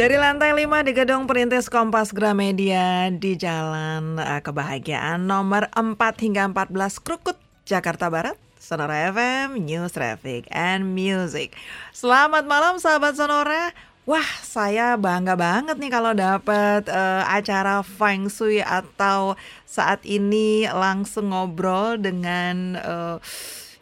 Dari 0.00 0.16
lantai 0.16 0.56
5 0.56 0.88
di 0.88 0.96
gedung 0.96 1.28
perintis 1.28 1.68
Kompas 1.68 2.08
Gramedia 2.16 3.12
di 3.12 3.36
Jalan 3.36 4.16
uh, 4.16 4.40
Kebahagiaan 4.40 5.28
nomor 5.28 5.68
4 5.76 5.92
hingga 6.24 6.48
14 6.48 7.04
Krukut, 7.04 7.36
Jakarta 7.68 8.08
Barat. 8.08 8.32
Sonora 8.56 9.12
FM, 9.12 9.60
News 9.60 9.92
Traffic 9.92 10.48
and 10.48 10.96
Music. 10.96 11.52
Selamat 11.92 12.48
malam 12.48 12.80
sahabat 12.80 13.12
Sonora. 13.12 13.76
Wah, 14.08 14.24
saya 14.40 14.96
bangga 14.96 15.36
banget 15.36 15.76
nih 15.76 15.92
kalau 15.92 16.16
dapat 16.16 16.88
uh, 16.88 17.28
acara 17.28 17.84
Feng 17.84 18.32
Shui 18.32 18.64
atau 18.64 19.36
saat 19.68 20.00
ini 20.08 20.64
langsung 20.64 21.28
ngobrol 21.28 22.00
dengan 22.00 22.80
uh, 22.80 23.16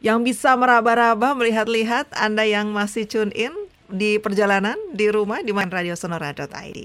yang 0.02 0.26
bisa 0.26 0.58
meraba-raba 0.58 1.38
melihat-lihat 1.38 2.10
Anda 2.10 2.42
yang 2.42 2.74
masih 2.74 3.06
tune 3.06 3.30
in 3.38 3.54
di 3.88 4.20
perjalanan, 4.20 4.76
di 4.92 5.08
rumah, 5.08 5.40
di 5.40 5.50
manradiosonora.id. 5.56 6.78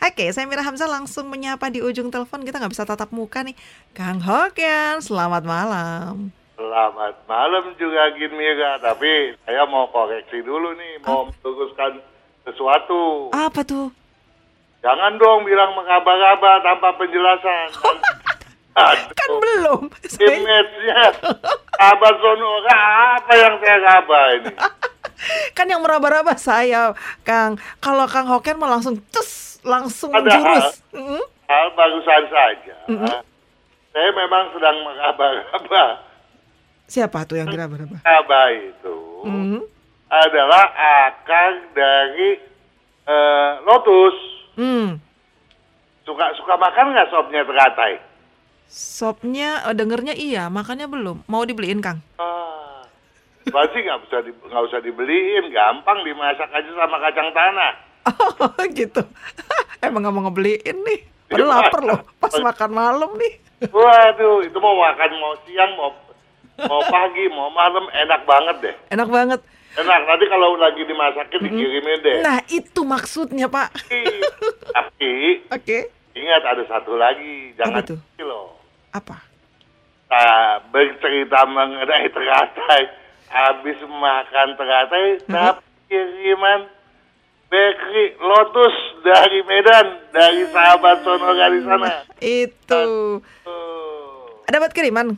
Oke, 0.00 0.24
saya 0.30 0.44
Mira 0.44 0.60
Hamzah 0.60 0.88
langsung 0.88 1.32
menyapa 1.32 1.72
di 1.72 1.80
ujung 1.80 2.12
telepon. 2.12 2.44
Kita 2.44 2.60
nggak 2.60 2.72
bisa 2.72 2.84
tatap 2.84 3.08
muka 3.10 3.40
nih. 3.40 3.56
Kang 3.96 4.20
Hokian, 4.20 5.00
selamat 5.00 5.42
malam. 5.48 6.28
Selamat 6.60 7.16
malam 7.24 7.72
juga 7.80 8.12
Gin 8.20 8.36
Mira, 8.36 8.76
tapi 8.84 9.32
saya 9.48 9.64
mau 9.64 9.88
koreksi 9.88 10.44
dulu 10.44 10.76
nih, 10.76 11.00
mau 11.00 11.32
meluruskan 11.32 12.04
sesuatu. 12.44 13.32
Apa 13.32 13.64
tuh? 13.64 13.88
Jangan 14.84 15.16
dong 15.16 15.44
bilang 15.48 15.72
mengaba-ngaba 15.76 16.60
tanpa 16.60 16.88
penjelasan. 17.00 17.68
Aduh. 18.80 19.12
Kan 19.12 19.30
belum. 19.40 19.82
Image-nya 20.20 21.02
Abah 21.90 22.14
Sonora 22.20 22.80
apa 23.18 23.32
yang 23.34 23.54
saya 23.60 23.76
ngaba 23.80 24.20
ini? 24.36 24.52
kan 25.50 25.66
yang 25.66 25.80
meraba-raba 25.80 26.34
saya, 26.34 26.92
Kang. 27.20 27.56
Kalau 27.78 28.04
Kang 28.06 28.26
Hoken 28.26 28.56
mau 28.56 28.66
langsung 28.66 28.98
tes, 29.08 29.58
langsung 29.60 30.10
Ada 30.10 30.30
jurus. 30.30 30.66
hal, 30.92 31.20
hal 31.46 31.66
barusan 31.72 32.24
saja. 32.26 32.74
Mm-mm. 32.86 33.18
Saya 33.90 34.10
memang 34.12 34.44
sedang 34.52 34.76
mengaba-ngaba. 34.80 35.84
Siapa 36.86 37.22
tuh 37.22 37.38
yang 37.38 37.46
diraba-raba? 37.46 38.00
Ngaba 38.00 38.42
itu 38.50 38.96
Mm. 39.20 39.60
adalah 40.08 40.64
akar 41.06 41.52
dari 41.70 42.40
eh, 43.04 43.52
lotus. 43.62 44.16
Hmm. 44.54 44.96
Suka 46.02 46.32
suka 46.34 46.56
makan 46.56 46.90
nggak 46.90 47.08
sopnya 47.08 47.44
teratai? 47.44 48.00
Sopnya 48.66 49.62
eh, 49.62 49.74
dengernya 49.74 50.14
iya, 50.14 50.46
makannya 50.46 50.86
belum. 50.86 51.26
Mau 51.26 51.42
dibeliin, 51.42 51.78
Kang? 51.78 52.00
Ah, 52.16 52.59
pasti 53.48 53.78
nggak 53.80 53.98
usah 54.04 54.20
di, 54.20 54.30
nggak 54.36 54.64
usah 54.68 54.80
dibeliin, 54.84 55.48
gampang 55.48 56.04
dimasak 56.04 56.50
aja 56.52 56.70
sama 56.76 56.96
kacang 57.00 57.32
tanah. 57.32 57.72
Oh, 58.10 58.64
gitu. 58.72 59.00
Emang 59.84 60.04
nggak 60.04 60.14
mau 60.14 60.22
ngebeliin 60.28 60.76
nih. 60.84 61.00
Iya, 61.30 61.46
Padahal 61.46 61.50
lapar 61.62 61.80
loh, 61.86 62.00
pas 62.18 62.34
makan 62.36 62.70
malam 62.74 63.10
nih. 63.16 63.32
Waduh, 63.70 64.42
itu 64.42 64.58
mau 64.58 64.74
makan 64.76 65.10
mau 65.20 65.34
siang 65.46 65.72
mau 65.76 65.90
mau 66.60 66.82
pagi 66.90 67.24
mau 67.32 67.48
malam 67.48 67.86
enak 67.88 68.20
banget 68.28 68.56
deh. 68.60 68.74
Enak 68.92 69.08
banget. 69.08 69.40
Enak 69.70 70.00
nanti 70.02 70.24
kalau 70.26 70.58
lagi 70.58 70.82
dimasakin 70.82 71.40
dikirimin 71.46 71.98
deh. 72.02 72.18
Nah, 72.26 72.42
itu 72.50 72.80
maksudnya, 72.82 73.46
Pak. 73.46 73.70
Tapi 74.74 75.12
Oke. 75.56 75.78
ingat 76.10 76.42
ada 76.42 76.66
satu 76.66 76.98
lagi, 76.98 77.54
jangan 77.54 77.78
Apa 77.78 77.94
tuh? 77.94 77.98
loh. 78.26 78.58
Apa? 78.90 79.16
Nah, 80.10 80.58
bercerita 80.74 81.46
mengenai 81.46 82.10
teratai. 82.10 82.82
Habis 83.30 83.78
makan 83.86 84.48
teratai, 84.58 85.22
dapat 85.30 85.62
kiriman 85.86 86.66
bakery 87.46 88.18
Lotus 88.18 88.74
dari 89.06 89.42
Medan, 89.46 89.86
dari 90.10 90.42
sahabat 90.50 91.02
Sonora 91.06 91.46
di 91.50 91.60
sana. 91.62 91.90
Itu. 92.18 92.84
Oh. 93.46 94.42
Dapat 94.50 94.74
kiriman? 94.74 95.14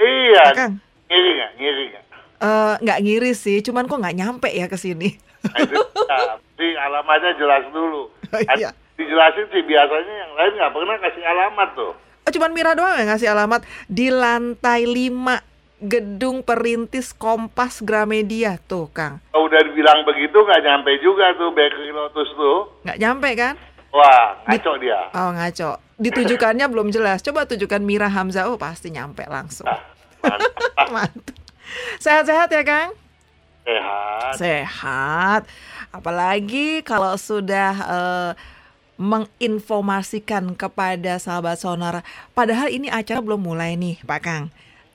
Iya, 0.00 0.44
Kang. 0.56 0.80
ngiri 1.12 1.30
nggak? 1.36 1.50
Ngiri 1.60 1.84
nggak? 1.92 2.04
Eh, 2.40 2.74
nggak 2.80 3.00
ngiri 3.04 3.32
sih, 3.36 3.60
cuman 3.60 3.84
kok 3.84 4.00
nggak 4.00 4.16
nyampe 4.16 4.48
ya 4.48 4.64
ke 4.64 4.80
sini. 4.80 5.12
Itu 5.60 5.76
nah, 6.08 6.40
si 6.56 6.72
alamatnya 6.72 7.36
jelas 7.36 7.68
dulu. 7.68 8.08
Kan 8.32 8.56
Iya. 8.60 8.72
Dijelasin 8.96 9.48
sih 9.48 9.64
biasanya 9.64 10.14
yang 10.24 10.32
lain 10.36 10.52
nggak 10.56 10.72
pernah 10.72 10.96
kasih 11.04 11.24
alamat 11.24 11.68
tuh. 11.76 11.92
Oh, 11.96 12.30
cuman 12.32 12.52
Mira 12.52 12.72
doang 12.76 12.96
yang 13.00 13.08
ngasih 13.12 13.28
alamat 13.32 13.64
di 13.88 14.12
lantai 14.12 14.84
5 14.84 15.49
gedung 15.80 16.44
perintis 16.44 17.16
Kompas 17.16 17.80
Gramedia 17.80 18.60
tuh, 18.68 18.92
Kang. 18.92 19.24
Kalau 19.32 19.48
udah 19.48 19.60
dibilang 19.64 20.04
begitu 20.04 20.36
nggak 20.36 20.60
nyampe 20.60 20.92
juga 21.00 21.32
tuh 21.34 21.50
bakery 21.56 21.90
Lotus 21.90 22.28
tuh. 22.36 22.58
Nggak 22.84 22.98
nyampe 23.00 23.30
kan? 23.32 23.54
Wah, 23.90 24.38
ngaco 24.46 24.72
dia. 24.78 25.00
Oh, 25.16 25.34
ngaco. 25.34 25.70
Ditujukannya 25.98 26.66
belum 26.70 26.94
jelas. 26.94 27.24
Coba 27.26 27.48
tujukan 27.48 27.82
Mira 27.82 28.06
Hamzah. 28.06 28.46
Oh, 28.46 28.56
pasti 28.60 28.94
nyampe 28.94 29.26
langsung. 29.26 29.66
Nah, 29.66 29.82
mantap. 30.22 30.88
Mantap. 30.94 31.36
Sehat-sehat 31.98 32.48
ya, 32.54 32.62
Kang? 32.62 32.90
Sehat. 33.66 34.32
Sehat. 34.38 35.42
Apalagi 35.90 36.86
kalau 36.86 37.18
sudah 37.18 37.72
eh, 37.74 38.32
menginformasikan 39.00 40.54
kepada 40.54 41.18
sahabat 41.18 41.58
sonar. 41.58 42.06
Padahal 42.36 42.70
ini 42.70 42.86
acara 42.92 43.18
belum 43.18 43.42
mulai 43.42 43.74
nih, 43.74 43.98
Pak 44.06 44.20
Kang. 44.22 44.44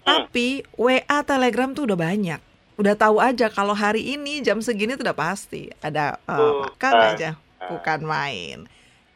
Tapi 0.05 0.61
WA 0.77 1.19
Telegram 1.25 1.73
tuh 1.73 1.89
udah 1.89 1.97
banyak. 1.97 2.39
Udah 2.75 2.93
tahu 2.93 3.17
aja 3.17 3.49
kalau 3.49 3.73
hari 3.73 4.13
ini 4.13 4.43
jam 4.43 4.59
segini 4.59 4.93
tuh 4.93 5.07
udah 5.07 5.17
pasti 5.17 5.71
ada 5.79 6.19
eh, 6.27 6.51
makan 6.61 6.93
aja, 7.15 7.29
bukan 7.65 7.99
main. 8.03 8.57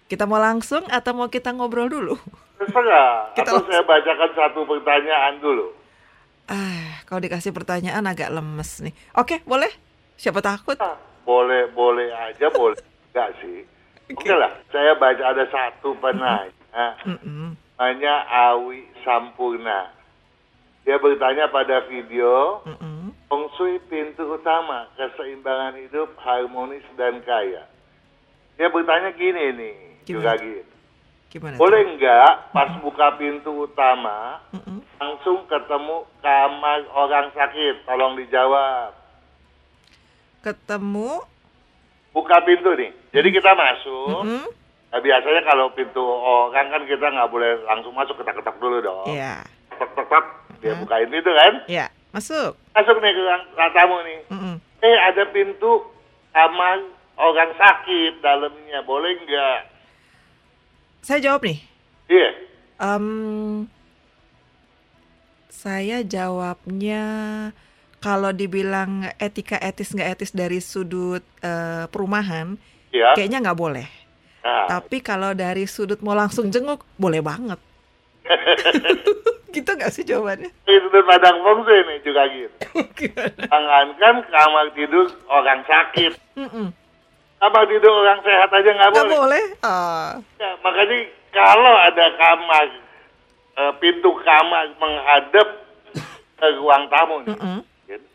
Kita 0.10 0.26
mau 0.26 0.42
langsung 0.42 0.82
atau 0.90 1.12
mau 1.14 1.30
kita 1.30 1.54
ngobrol 1.54 1.86
dulu? 1.86 2.16
Terserah. 2.58 3.30
Kita 3.38 3.46
Atau 3.46 3.62
langsung. 3.62 3.70
saya 3.70 3.84
bacakan 3.86 4.32
satu 4.34 4.60
pertanyaan 4.66 5.38
dulu. 5.38 5.68
Ah, 6.50 6.98
kalau 7.06 7.22
dikasih 7.22 7.54
pertanyaan 7.54 8.02
agak 8.10 8.34
lemes 8.34 8.82
nih. 8.82 8.96
Oke, 9.14 9.46
boleh? 9.46 9.70
Siapa 10.18 10.42
takut? 10.42 10.74
Ah, 10.82 10.98
boleh, 11.22 11.70
boleh 11.72 12.10
aja, 12.10 12.50
boleh 12.58 12.82
enggak 13.14 13.30
sih. 13.38 13.62
Oke 14.10 14.34
lah, 14.34 14.50
saya 14.74 14.98
baca 14.98 15.22
ada 15.22 15.46
satu 15.46 15.94
penanya. 16.02 16.50
Mm-mm. 17.06 17.54
Namanya 17.78 18.26
Awi 18.50 18.82
Sampurna. 19.06 19.94
Dia 20.88 20.98
bertanya 20.98 21.52
pada 21.52 21.86
video, 21.86 22.64
Mm-mm. 22.66 23.12
Feng 23.30 23.46
Shui 23.60 23.78
pintu 23.92 24.26
utama, 24.26 24.90
keseimbangan 24.98 25.78
hidup, 25.78 26.16
harmonis, 26.18 26.86
dan 26.98 27.22
kaya. 27.22 27.68
Dia 28.58 28.68
bertanya 28.72 29.14
gini 29.14 29.54
nih, 29.54 29.76
Gimana? 30.04 30.08
juga 30.08 30.32
gini. 30.40 30.64
Gimana? 31.30 31.56
Boleh 31.62 31.82
nggak 31.94 32.32
pas 32.56 32.72
buka 32.82 33.20
pintu 33.22 33.70
utama, 33.70 34.42
Mm-mm. 34.56 34.82
langsung 34.98 35.46
ketemu 35.46 36.10
kamar 36.26 36.80
orang 36.96 37.30
sakit? 37.38 37.86
Tolong 37.86 38.18
dijawab. 38.18 38.98
Ketemu 40.42 41.22
Buka 42.10 42.42
pintu 42.42 42.74
nih. 42.74 42.90
Jadi 43.14 43.30
kita 43.30 43.54
masuk. 43.54 44.26
Mm-mm. 44.26 44.46
Nah, 44.90 44.98
biasanya 44.98 45.46
kalau 45.46 45.70
pintu 45.78 46.02
orang 46.02 46.74
kan 46.74 46.82
kita 46.90 47.06
nggak 47.06 47.30
boleh 47.30 47.62
langsung 47.70 47.94
masuk 47.94 48.18
ketak-ketak 48.18 48.58
dulu 48.58 48.82
dong. 48.82 49.06
Iya. 49.14 49.46
Tek 49.78 49.94
tek. 50.10 50.26
Dia 50.60 50.74
Hmm. 50.74 50.82
bukain 50.84 51.08
pintu 51.08 51.32
kan. 51.32 51.54
Iya, 51.66 51.86
masuk. 52.10 52.56
Masuk 52.72 52.96
nih 53.00 53.12
ke 53.12 53.22
ruang 53.22 53.44
tamu 53.72 53.98
nih. 54.04 54.20
Mm-mm. 54.28 54.56
Eh 54.80 54.98
ada 55.00 55.24
pintu 55.28 55.72
kamar 56.30 56.78
orang 57.16 57.52
sakit 57.54 58.20
dalamnya. 58.20 58.80
Boleh 58.84 59.16
nggak? 59.18 59.60
Saya 61.02 61.20
jawab 61.22 61.44
nih. 61.44 61.60
Iya. 62.08 62.30
Em, 62.78 63.08
saya 65.50 66.00
jawabnya 66.02 67.04
kalau 68.00 68.32
dibilang 68.32 69.12
etika 69.16 69.60
etis 69.60 69.92
nggak 69.92 70.10
etis 70.14 70.32
dari 70.32 70.60
sudut 70.60 71.24
eh, 71.40 71.86
perumahan, 71.88 72.56
Iya. 72.90 73.16
kayaknya 73.16 73.44
nggak 73.44 73.60
boleh. 73.60 73.88
Nah, 74.40 74.72
Tapi 74.72 75.00
kalau 75.00 75.36
dari 75.36 75.68
sudut 75.68 76.00
mau 76.00 76.16
langsung 76.16 76.48
jenguk, 76.48 76.88
boleh 76.96 77.20
banget. 77.20 77.60
gitu 79.52 79.70
nggak 79.70 79.92
sih 79.92 80.04
jawabannya? 80.04 80.50
itu 80.64 80.80
sudut 80.84 81.04
padang 81.04 81.38
feng 81.40 81.60
shui 81.64 81.82
nih 81.84 81.98
juga 82.02 82.24
gitu. 82.28 82.56
Jangankan 83.50 84.16
kamar 84.26 84.66
tidur 84.72 85.06
orang 85.28 85.62
sakit. 85.64 86.14
Kamar 87.40 87.64
tidur 87.66 87.94
orang 87.96 88.20
sehat 88.20 88.50
aja 88.50 88.70
nggak 88.70 88.90
Nggak 88.92 89.06
boleh. 89.06 89.20
boleh? 89.20 89.44
Ya, 90.36 90.50
makanya 90.60 90.98
kalau 91.30 91.74
ada 91.76 92.06
kamar, 92.14 92.66
eh, 93.56 93.74
pintu 93.78 94.12
kamar 94.20 94.66
menghadap 94.76 95.48
ke 96.36 96.48
ruang 96.56 96.88
tamu 96.88 97.20
nih, 97.22 97.36
gitu. 97.86 98.08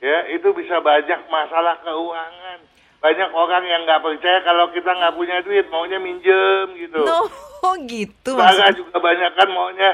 ya 0.00 0.18
itu 0.30 0.48
bisa 0.52 0.80
banyak 0.80 1.20
masalah 1.26 1.76
keuangan. 1.80 2.58
Banyak 2.96 3.30
orang 3.30 3.64
yang 3.64 3.84
nggak 3.84 4.00
percaya 4.00 4.40
kalau 4.40 4.72
kita 4.72 4.88
nggak 4.88 5.12
punya 5.12 5.36
duit, 5.40 5.68
maunya 5.68 6.00
minjem 6.00 6.72
gitu. 6.74 7.04
No, 7.04 7.28
gitu 7.92 8.32
maksudnya. 8.32 8.72
juga 8.72 8.96
banyak 8.96 9.30
kan 9.36 9.48
maunya 9.48 9.90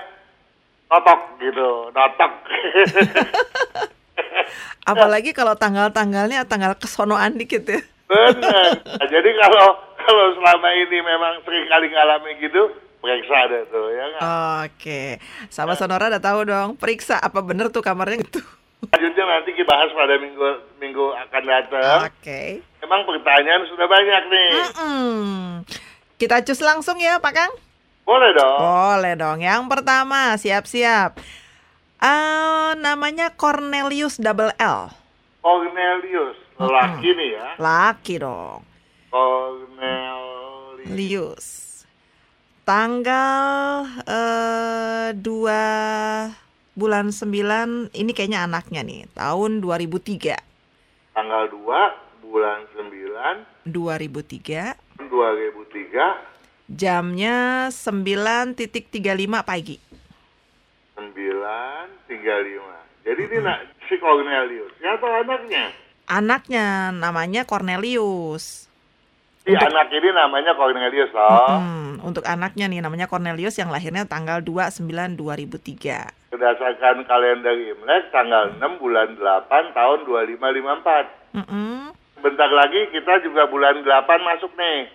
notok 0.92 1.20
gitu, 1.40 1.68
notok. 1.96 2.32
Apalagi 4.92 5.32
kalau 5.32 5.56
tanggal-tanggalnya 5.56 6.44
tanggal 6.44 6.76
kesonoan 6.76 7.40
dikit 7.40 7.64
ya. 7.64 7.80
Benar. 8.12 8.84
Nah, 8.84 9.08
jadi 9.08 9.30
kalau 9.40 9.80
kalau 9.96 10.26
selama 10.36 10.68
ini 10.76 10.98
memang 11.00 11.40
sering 11.48 11.64
kali 11.70 11.88
ngalami 11.88 12.30
gitu, 12.44 12.68
periksa 13.00 13.48
deh 13.48 13.62
tuh 13.72 13.88
ya 13.88 14.04
nggak? 14.04 14.20
Oke, 14.68 15.16
sama 15.48 15.78
Sonora 15.78 16.12
udah 16.12 16.20
tahu 16.20 16.40
dong. 16.44 16.76
Periksa 16.76 17.16
apa 17.16 17.40
bener 17.40 17.72
tuh 17.72 17.80
kamarnya 17.80 18.20
gitu. 18.20 18.44
Selanjutnya 18.82 19.24
nanti 19.24 19.50
kita 19.54 19.70
bahas 19.70 19.90
pada 19.94 20.14
minggu 20.18 20.48
minggu 20.82 21.06
akan 21.14 21.42
datang. 21.46 22.10
Oke. 22.10 22.60
Memang 22.82 23.06
pertanyaan 23.06 23.62
sudah 23.70 23.86
banyak 23.86 24.22
nih. 24.28 24.50
Mm-mm. 24.58 25.62
Kita 26.18 26.42
cus 26.42 26.60
langsung 26.60 26.98
ya, 26.98 27.22
Pak 27.22 27.32
Kang. 27.32 27.52
Boleh 28.02 28.30
dong. 28.34 28.58
Boleh 28.58 29.14
dong. 29.14 29.38
Yang 29.40 29.62
pertama, 29.70 30.34
siap-siap. 30.34 31.16
Eh, 32.02 32.70
namanya 32.82 33.30
Cornelius 33.30 34.18
Double 34.18 34.50
L. 34.58 34.90
Cornelius, 35.42 36.38
lelaki 36.58 37.14
nih 37.14 37.38
ya. 37.38 37.48
Laki 37.58 38.18
dong. 38.18 38.62
Cornelius. 39.10 40.86
Lius. 40.90 41.46
Tanggal 42.62 43.86
eh 44.06 45.10
2 45.18 46.78
bulan 46.78 47.10
9 47.10 47.90
ini 47.90 48.10
kayaknya 48.14 48.46
anaknya 48.46 48.86
nih, 48.86 49.10
tahun 49.18 49.58
2003. 49.62 50.38
Tanggal 51.14 51.50
2 51.50 52.26
bulan 52.26 52.66
9 52.74 53.70
2003 53.70 54.74
2003 55.06 56.31
jamnya 56.72 57.68
9.35 57.68 58.96
pagi. 59.44 59.76
935. 60.96 62.72
Jadi 63.02 63.22
ini 63.28 63.38
nak 63.42 63.58
si 63.90 63.98
Cornelius 64.00 64.72
atau 64.80 65.10
anaknya? 65.10 65.74
Anaknya 66.08 66.94
namanya 66.94 67.42
Cornelius. 67.44 68.70
Si 69.42 69.50
anak 69.50 69.90
ini 69.90 70.14
namanya 70.14 70.54
Cornelius 70.54 71.10
loh. 71.10 71.58
Hmm, 71.58 71.98
untuk 72.06 72.22
anaknya 72.30 72.70
nih 72.70 72.78
namanya 72.78 73.10
Cornelius 73.10 73.58
yang 73.58 73.74
lahirnya 73.74 74.06
tanggal 74.06 74.38
29 74.38 75.18
2003. 75.18 76.30
Berdasarkan 76.30 77.02
kalender 77.10 77.58
Imlek 77.58 78.14
tanggal 78.14 78.54
6 78.54 78.78
bulan 78.78 79.18
8 79.18 79.74
tahun 79.74 79.98
2554. 80.06 81.42
Mm-mm, 81.42 81.90
Bentar 82.22 82.54
lagi 82.54 82.86
kita 82.94 83.18
juga 83.26 83.50
bulan 83.50 83.82
8 83.82 84.22
masuk 84.22 84.54
nih. 84.54 84.86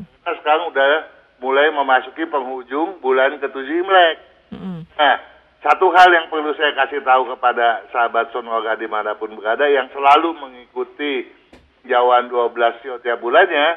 Mm-mm, 0.00 0.18
Kita 0.20 0.32
sekarang 0.40 0.72
udah 0.72 0.88
mulai 1.40 1.68
memasuki 1.68 2.24
penghujung 2.24 3.00
bulan 3.00 3.36
ke-7 3.36 3.68
Imlek. 3.68 4.16
mm-mm. 4.52 4.80
Nah, 4.96 5.16
satu 5.60 5.92
hal 5.92 6.08
yang 6.08 6.28
perlu 6.28 6.52
saya 6.56 6.72
kasih 6.74 7.04
tahu 7.04 7.28
kepada 7.30 7.84
sahabat 7.92 8.32
Sonora 8.32 8.76
di 8.76 8.88
mana 8.88 9.12
pun 9.12 9.32
berada 9.36 9.64
yang 9.64 9.92
selalu 9.92 10.32
mengikuti 10.34 11.28
jauhan 11.84 12.28
12 12.28 12.52
show 12.80 12.96
tiap 13.00 13.20
bulannya, 13.20 13.76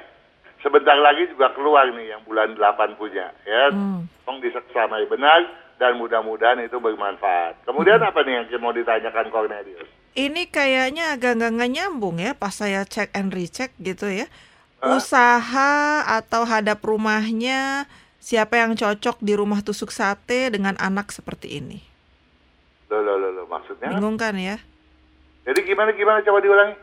sebentar 0.59 0.95
lagi 0.95 1.27
juga 1.27 1.51
keluar 1.51 1.87
nih 1.91 2.15
yang 2.15 2.21
bulan 2.23 2.55
8 2.55 2.95
punya. 2.95 3.31
Ya, 3.43 3.71
Hmm. 3.71 4.07
tolong 4.23 4.39
diseksamai 4.39 5.07
benar 5.07 5.43
dan 5.79 5.99
mudah-mudahan 5.99 6.63
itu 6.63 6.79
bermanfaat. 6.79 7.67
Kemudian 7.67 7.99
apa 7.99 8.23
nih 8.23 8.47
yang 8.47 8.63
mau 8.63 8.71
ditanyakan 8.71 9.27
Cornelius? 9.27 9.87
Ini 10.13 10.47
kayaknya 10.47 11.17
agak 11.17 11.41
nggak 11.41 11.71
nyambung 11.73 12.21
ya 12.21 12.37
pas 12.37 12.53
saya 12.53 12.85
cek 12.85 13.11
and 13.17 13.33
recheck 13.33 13.73
gitu 13.81 14.07
ya. 14.07 14.29
Usaha 14.83 16.03
atau 16.03 16.43
hadap 16.43 16.83
rumahnya 16.83 17.87
siapa 18.19 18.59
yang 18.59 18.75
cocok 18.75 19.19
di 19.23 19.35
rumah 19.35 19.63
tusuk 19.63 19.91
sate 19.91 20.51
dengan 20.51 20.75
anak 20.75 21.11
seperti 21.15 21.59
ini? 21.63 21.79
Loh, 22.91 22.99
loh, 22.99 23.15
loh, 23.15 23.31
loh, 23.31 23.45
maksudnya? 23.47 23.95
Bingung 23.95 24.19
kan 24.19 24.35
ya? 24.35 24.59
Jadi 25.43 25.59
gimana 25.67 25.95
gimana 25.95 26.19
coba 26.23 26.39
diulangi? 26.39 26.75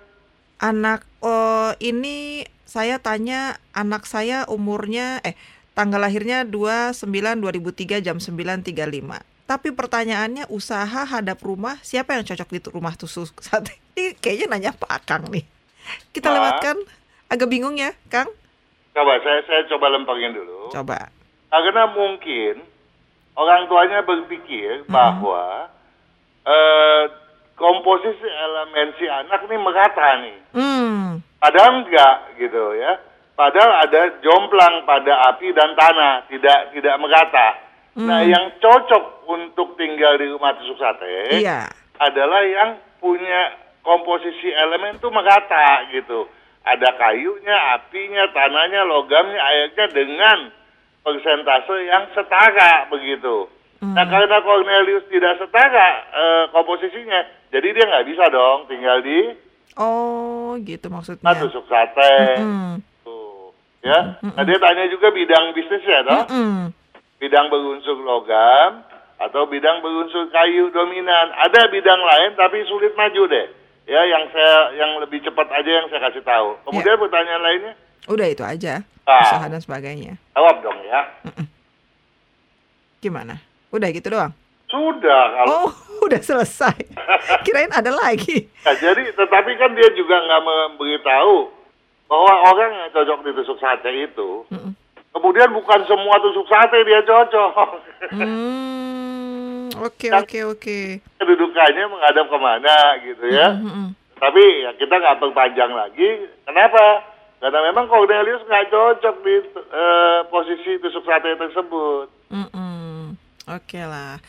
Anak 0.60 1.08
oh 1.24 1.72
ini 1.80 2.44
saya 2.68 3.00
tanya 3.00 3.56
anak 3.72 4.04
saya 4.04 4.44
umurnya 4.48 5.24
eh 5.24 5.32
tanggal 5.72 6.00
lahirnya 6.00 6.44
29 6.44 6.92
2003 7.00 8.04
jam 8.04 8.16
9.35. 8.20 9.48
Tapi 9.48 9.68
pertanyaannya 9.74 10.46
usaha 10.52 11.02
hadap 11.08 11.40
rumah 11.42 11.80
siapa 11.80 12.14
yang 12.14 12.22
cocok 12.28 12.48
di 12.52 12.60
rumah 12.68 12.94
tusuk 12.94 13.40
sate? 13.40 13.80
Ini 13.96 14.14
kayaknya 14.22 14.46
nanya 14.54 14.70
Pak 14.76 15.02
Kang 15.08 15.26
nih. 15.32 15.42
Kita 16.14 16.30
Pak. 16.30 16.34
lewatkan 16.36 16.76
agak 17.30 17.48
bingung 17.48 17.78
ya, 17.78 17.94
Kang? 18.10 18.28
Coba 18.90 19.22
saya 19.22 19.40
saya 19.46 19.62
coba 19.70 19.94
lempengin 19.94 20.34
dulu. 20.34 20.74
Coba. 20.74 21.08
Karena 21.50 21.86
mungkin 21.94 22.62
orang 23.38 23.70
tuanya 23.70 24.02
berpikir 24.02 24.84
bahwa 24.90 25.70
eh, 26.42 27.02
komposisi 27.54 28.26
elemen 28.26 28.90
si 28.98 29.06
anak 29.06 29.46
nih 29.46 29.60
merata 29.60 30.08
nih. 30.26 30.38
Hmm. 30.52 31.22
Padahal 31.38 31.86
enggak 31.86 32.16
gitu 32.36 32.74
ya. 32.74 32.98
Padahal 33.38 33.88
ada 33.88 34.20
jomplang 34.20 34.84
pada 34.84 35.32
api 35.32 35.54
dan 35.56 35.72
tanah, 35.72 36.28
tidak 36.28 36.76
tidak 36.76 36.94
merata. 37.00 37.48
Nah, 37.96 38.22
yang 38.22 38.54
cocok 38.62 39.26
untuk 39.26 39.74
tinggal 39.74 40.14
di 40.14 40.30
rumah 40.30 40.54
tusuk 40.54 40.78
sate 40.78 41.42
Iya. 41.42 41.66
adalah 41.98 42.44
yang 42.46 42.78
punya 43.02 43.56
komposisi 43.82 44.46
elemen 44.46 45.00
tuh 45.02 45.10
merata 45.10 45.88
gitu. 45.90 46.28
Ada 46.60 46.92
kayunya, 46.92 47.56
apinya, 47.74 48.28
tanahnya, 48.30 48.84
logamnya, 48.84 49.40
airnya 49.40 49.86
dengan 49.88 50.38
persentase 51.00 51.88
yang 51.88 52.04
setara 52.12 52.84
begitu. 52.86 53.48
Nah 53.80 54.04
karena 54.04 54.44
Cornelius 54.44 55.08
tidak 55.08 55.40
setara 55.40 55.88
eh, 56.12 56.44
komposisinya, 56.52 57.24
jadi 57.48 57.68
dia 57.72 57.84
nggak 57.88 58.06
bisa 58.06 58.28
dong 58.28 58.68
tinggal 58.68 59.00
di 59.00 59.32
Oh, 59.80 60.58
gitu 60.60 60.92
maksudnya. 60.92 61.24
nah, 61.24 61.32
tusuk 61.32 61.64
sate. 61.64 62.36
Hmm. 62.36 62.84
Tuh, 63.00 63.56
ya. 63.80 64.20
Nah 64.20 64.44
dia 64.44 64.58
tanya 64.60 64.84
juga 64.92 65.08
bidang 65.08 65.56
bisnisnya 65.56 66.04
toh, 66.04 66.22
Hmm. 66.28 66.76
bidang 67.16 67.48
berunsur 67.48 67.96
logam 68.04 68.84
atau 69.16 69.48
bidang 69.48 69.80
berunsur 69.80 70.28
kayu 70.28 70.68
dominan. 70.68 71.32
Ada 71.40 71.72
bidang 71.72 72.02
lain 72.04 72.36
tapi 72.36 72.60
sulit 72.68 72.92
maju 72.92 73.24
deh. 73.24 73.46
Ya, 73.90 74.06
yang 74.06 74.22
saya 74.30 74.54
yang 74.78 75.02
lebih 75.02 75.18
cepat 75.18 75.50
aja 75.50 75.66
yang 75.66 75.90
saya 75.90 76.06
kasih 76.06 76.22
tahu. 76.22 76.54
Kemudian 76.62 76.94
pertanyaan 76.94 77.42
lainnya, 77.42 77.72
Udah 78.06 78.26
itu 78.26 78.46
aja. 78.46 78.86
Ah. 79.02 79.18
Usaha 79.26 79.50
dan 79.50 79.58
sebagainya. 79.58 80.14
jawab 80.30 80.62
dong 80.62 80.78
ya. 80.86 81.00
Gimana? 83.02 83.42
Udah 83.74 83.88
gitu 83.90 84.14
doang. 84.14 84.30
Sudah 84.70 85.22
kalau 85.34 85.50
Oh, 85.66 85.70
udah 86.06 86.22
selesai. 86.22 86.78
Kirain 87.44 87.74
ada 87.74 87.90
lagi. 87.90 88.46
Nah, 88.62 88.78
jadi 88.78 89.10
tetapi 89.10 89.58
kan 89.58 89.74
dia 89.74 89.90
juga 89.98 90.22
nggak 90.22 90.42
memberitahu 90.46 91.34
bahwa 92.06 92.32
orang 92.46 92.70
yang 92.70 92.88
cocok 92.90 93.18
di 93.26 93.30
tusuk 93.34 93.58
sate 93.58 93.90
itu, 93.90 94.42
Mm-mm. 94.50 94.74
kemudian 95.10 95.50
bukan 95.50 95.82
semua 95.86 96.18
tusuk 96.18 96.46
sate 96.46 96.82
dia 96.82 97.02
cocok. 97.02 97.54
Hmm, 98.14 98.99
oke 99.80 100.08
oke 100.12 100.38
oke. 100.44 100.78
Kedudukannya 101.16 101.84
menghadap 101.88 102.26
ke 102.28 102.38
mana 102.38 102.76
gitu 103.00 103.24
ya. 103.28 103.48
Mm-mm. 103.56 103.96
Tapi 104.20 104.42
ya 104.62 104.70
kita 104.76 104.94
nggak 104.94 105.18
perpanjang 105.18 105.72
lagi. 105.72 106.08
Kenapa? 106.44 107.08
Karena 107.40 107.72
memang 107.72 107.88
Cornelius 107.88 108.44
nggak 108.44 108.68
cocok 108.68 109.16
di 109.24 109.34
eh, 109.56 110.18
posisi 110.28 110.76
tusuk 110.78 111.08
sate 111.08 111.32
tersebut. 111.34 112.06
Mm-mm. 112.28 113.16
Oke 113.48 113.80
lah. 113.80 114.20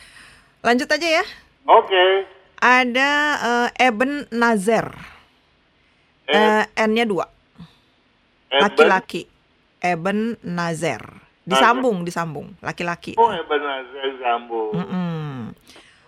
Lanjut 0.64 0.88
aja 0.88 1.08
ya. 1.20 1.24
Oke. 1.68 2.24
Ada 2.56 3.10
eh, 3.76 3.86
Eben 3.88 4.24
Nazer. 4.32 4.88
Eh, 6.26 6.64
Eh, 6.64 6.64
N-nya 6.88 7.04
dua. 7.04 7.26
Laki-laki. 8.48 9.28
Eben 9.82 10.38
Nazer. 10.40 11.02
Disambung, 11.42 12.06
disambung. 12.06 12.54
Laki-laki. 12.62 13.18
Oh, 13.18 13.34
Eben 13.34 13.60
Nazar 13.60 14.08
sambung. 14.22 14.72
Mm-mm. 14.78 15.01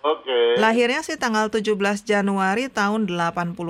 Oke. 0.05 0.41
Lahirnya 0.57 1.01
sih 1.01 1.17
tanggal 1.17 1.49
17 1.49 1.73
Januari 2.03 2.69
tahun 2.69 3.09
84. 3.09 3.65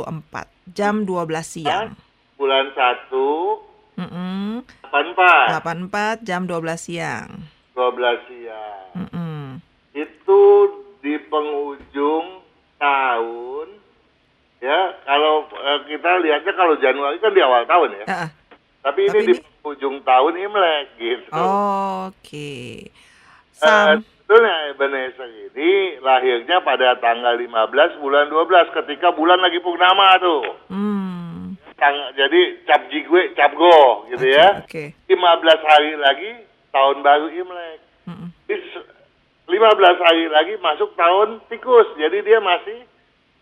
Jam 0.69 1.07
12 1.07 1.15
siang. 1.41 1.95
Bulan 2.35 2.75
1, 2.75 3.15
Mm-mm. 3.95 4.67
84, 4.85 5.55
84 5.55 6.27
jam 6.27 6.43
12 6.43 6.59
siang. 6.77 7.29
12 7.73 7.95
siang. 8.27 8.87
Mm-mm. 8.97 9.63
itu 9.93 10.43
di 10.99 11.15
penghujung 11.25 12.43
tahun 12.77 13.69
ya 14.59 14.79
kalau 15.01 15.35
eh, 15.47 15.81
kita 15.87 16.19
lihatnya 16.19 16.53
kalau 16.53 16.75
Januari 16.77 17.15
kan 17.17 17.31
di 17.31 17.39
awal 17.39 17.63
tahun 17.63 17.95
ya 17.95 18.05
Ah, 18.05 18.15
ah. 18.21 18.31
tapi 18.83 19.05
ini 19.05 19.11
Tapi 19.13 19.21
di 19.21 19.33
ini- 19.33 19.43
penghujung 19.55 20.03
tahun 20.03 20.33
Imlek 20.37 20.87
gitu 20.97 21.31
Oke. 21.31 22.51
Eh, 22.83 22.91
Sam. 23.55 24.03
Sebetulnya 24.25 24.73
Ebenezer 24.73 25.29
ini 25.47 25.71
lahirnya 26.01 26.59
pada 26.61 26.97
tanggal 26.97 27.37
15 27.37 28.01
bulan 28.01 28.27
12 28.27 28.41
ketika 28.75 29.13
bulan 29.13 29.39
lagi 29.39 29.61
purnama 29.61 30.17
tuh 30.19 30.43
Hmm. 30.69 31.55
Tang- 31.75 32.15
jadi 32.15 32.65
cap 32.65 32.89
jigwe 32.89 33.35
cap 33.35 33.53
go 33.53 34.09
gitu 34.09 34.25
ya 34.25 34.65
Oke. 34.65 34.95
15 35.07 35.21
hari 35.63 35.93
lagi 35.95 36.31
tahun 36.71 36.97
baru 37.01 37.29
Imlek 37.29 37.79
s- 38.49 38.87
15 39.45 39.69
hari 39.99 40.25
lagi 40.27 40.57
masuk 40.57 40.93
tahun 40.95 41.37
tikus. 41.47 41.85
Jadi 41.95 42.25
dia 42.25 42.41
masih 42.41 42.81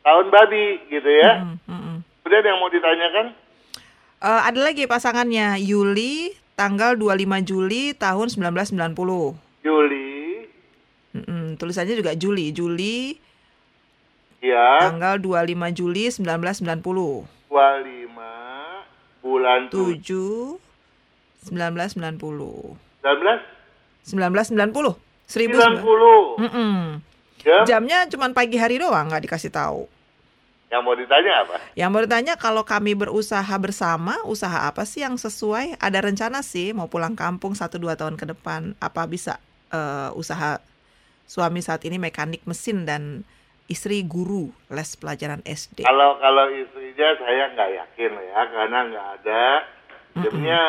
tahun 0.02 0.28
babi 0.28 0.82
gitu 0.88 1.06
ya. 1.06 1.38
Mm, 1.40 1.56
mm, 1.62 1.70
mm. 1.70 1.96
Kemudian 2.18 2.42
yang 2.44 2.58
mau 2.58 2.66
ditanyakan? 2.66 3.26
Eh, 4.18 4.40
ada 4.42 4.60
lagi 4.60 4.84
pasangannya 4.84 5.62
Yuli 5.62 6.30
tanggal 6.52 6.94
25 6.94 7.38
Juli 7.40 7.94
tahun 7.94 8.26
1990. 8.28 9.38
Juli, 9.62 10.06
tulisannya 11.62 11.94
juga 11.94 12.18
Juli, 12.18 12.50
Juli 12.50 13.14
ya, 14.42 14.90
tanggal 14.90 15.22
25 15.22 15.70
Juli 15.70 16.10
1990. 16.10 16.82
25 17.46 19.22
bulan 19.22 19.70
7 19.70 20.58
1990. 21.46 22.74
19 23.06 24.10
1990. 24.10 24.98
1000 25.30 25.78
90. 25.78 26.42
Mm-mm. 26.42 26.98
Ya, 27.42 27.62
Jamnya 27.66 28.06
cuma 28.10 28.30
pagi 28.34 28.58
hari 28.58 28.82
doang 28.82 29.06
nggak 29.06 29.22
dikasih 29.30 29.54
tahu. 29.54 29.86
yang 30.72 30.80
mau 30.88 30.96
ditanya 30.96 31.44
apa? 31.44 31.60
Yang 31.76 31.90
mau 31.92 32.00
ditanya 32.00 32.34
kalau 32.40 32.64
kami 32.64 32.96
berusaha 32.96 33.44
bersama, 33.60 34.16
usaha 34.24 34.64
apa 34.64 34.88
sih 34.88 35.04
yang 35.04 35.20
sesuai? 35.20 35.76
Ada 35.76 36.00
rencana 36.00 36.40
sih 36.40 36.72
mau 36.72 36.88
pulang 36.88 37.12
kampung 37.12 37.52
1 37.52 37.76
2 37.76 37.92
tahun 37.92 38.16
ke 38.16 38.24
depan. 38.32 38.72
Apa 38.80 39.04
bisa 39.04 39.36
eh, 39.68 40.08
usaha 40.16 40.64
suami 41.32 41.64
saat 41.64 41.80
ini 41.88 41.96
mekanik 41.96 42.44
mesin 42.44 42.84
dan 42.84 43.24
istri 43.64 44.04
guru 44.04 44.52
les 44.68 44.92
pelajaran 45.00 45.40
SD? 45.48 45.88
Kalau 45.88 46.20
kalau 46.20 46.52
istrinya 46.52 47.08
saya 47.16 47.48
nggak 47.56 47.70
yakin 47.72 48.12
ya, 48.20 48.40
karena 48.52 48.78
nggak 48.92 49.06
ada 49.16 49.44
jamnya. 50.20 50.64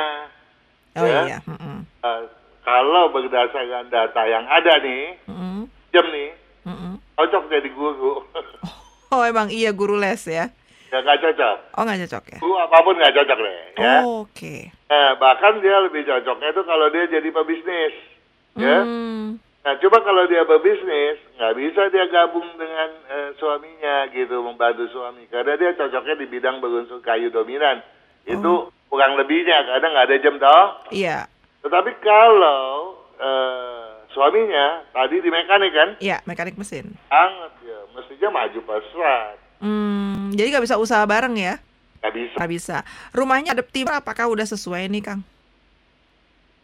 Oh 0.95 1.03
ya. 1.03 1.21
iya, 1.27 1.37
mm-mm. 1.43 1.83
Eh, 1.83 2.21
kalau 2.63 3.11
berdasarkan 3.11 3.91
data 3.91 4.23
yang 4.23 4.47
ada 4.47 4.79
nih, 4.79 5.19
Mm-mm. 5.27 5.67
jam 5.91 6.05
nih, 6.15 6.31
Mm-mm. 6.63 6.95
cocok 7.19 7.43
jadi 7.51 7.69
guru. 7.75 8.23
Oh 9.13 9.21
emang 9.21 9.51
iya 9.53 9.69
guru 9.69 9.99
les 9.99 10.25
ya? 10.25 10.47
ya 10.89 10.97
nggak 11.03 11.19
cocok. 11.21 11.57
Oh 11.75 11.83
nggak 11.83 12.07
cocok 12.07 12.23
ya? 12.33 12.39
Guru 12.39 12.55
apa 12.55 12.77
pun 12.81 12.95
nggak 12.95 13.13
cocok 13.19 13.39
deh, 13.41 13.57
ya. 13.83 13.95
Oh, 14.07 14.25
Oke. 14.25 14.71
Eh, 14.71 15.11
bahkan 15.19 15.59
dia 15.59 15.75
lebih 15.85 16.07
cocoknya 16.07 16.49
itu 16.55 16.61
kalau 16.63 16.87
dia 16.87 17.03
jadi 17.09 17.29
pebisnis. 17.29 17.93
Ya. 18.53 18.85
Nah, 19.63 19.79
coba 19.79 20.03
kalau 20.03 20.27
dia 20.27 20.43
berbisnis, 20.43 21.23
nggak 21.39 21.55
bisa 21.55 21.87
dia 21.87 22.03
gabung 22.11 22.43
dengan 22.59 22.89
eh, 23.07 23.31
suaminya 23.39 24.11
gitu, 24.11 24.43
membantu 24.43 24.91
suami. 24.91 25.23
Karena 25.31 25.55
dia 25.55 25.71
cocoknya 25.71 26.19
di 26.19 26.27
bidang 26.27 26.59
berunsur 26.59 26.99
kayu 26.99 27.31
dominan. 27.31 27.79
Itu 28.27 28.67
kurang 28.91 29.15
lebihnya, 29.15 29.63
karena 29.63 29.87
nggak 29.87 30.07
ada 30.11 30.17
jam 30.19 30.35
toh. 30.35 30.65
Iya, 30.91 31.31
Tetapi 31.63 31.91
kalau 32.03 32.99
eh, 33.15 33.87
suaminya 34.11 34.83
tadi 34.91 35.23
di 35.23 35.31
mekanik 35.31 35.71
kan, 35.71 35.89
iya 36.03 36.19
mekanik 36.27 36.59
mesin. 36.59 36.91
sangat 37.07 37.55
ya, 37.63 37.79
mestinya 37.95 38.43
maju 38.43 38.59
pesat. 38.67 39.35
Hmm, 39.63 40.35
jadi 40.35 40.59
nggak 40.59 40.65
bisa 40.67 40.75
usaha 40.75 41.07
bareng 41.07 41.39
ya? 41.39 41.55
Nggak 42.03 42.13
bisa. 42.19 42.35
Nggak 42.35 42.51
bisa. 42.51 42.77
Rumahnya 43.15 43.55
adaptif 43.55 43.87
apakah 43.87 44.27
udah 44.27 44.43
sesuai 44.43 44.91
nih 44.91 45.07
Kang? 45.07 45.23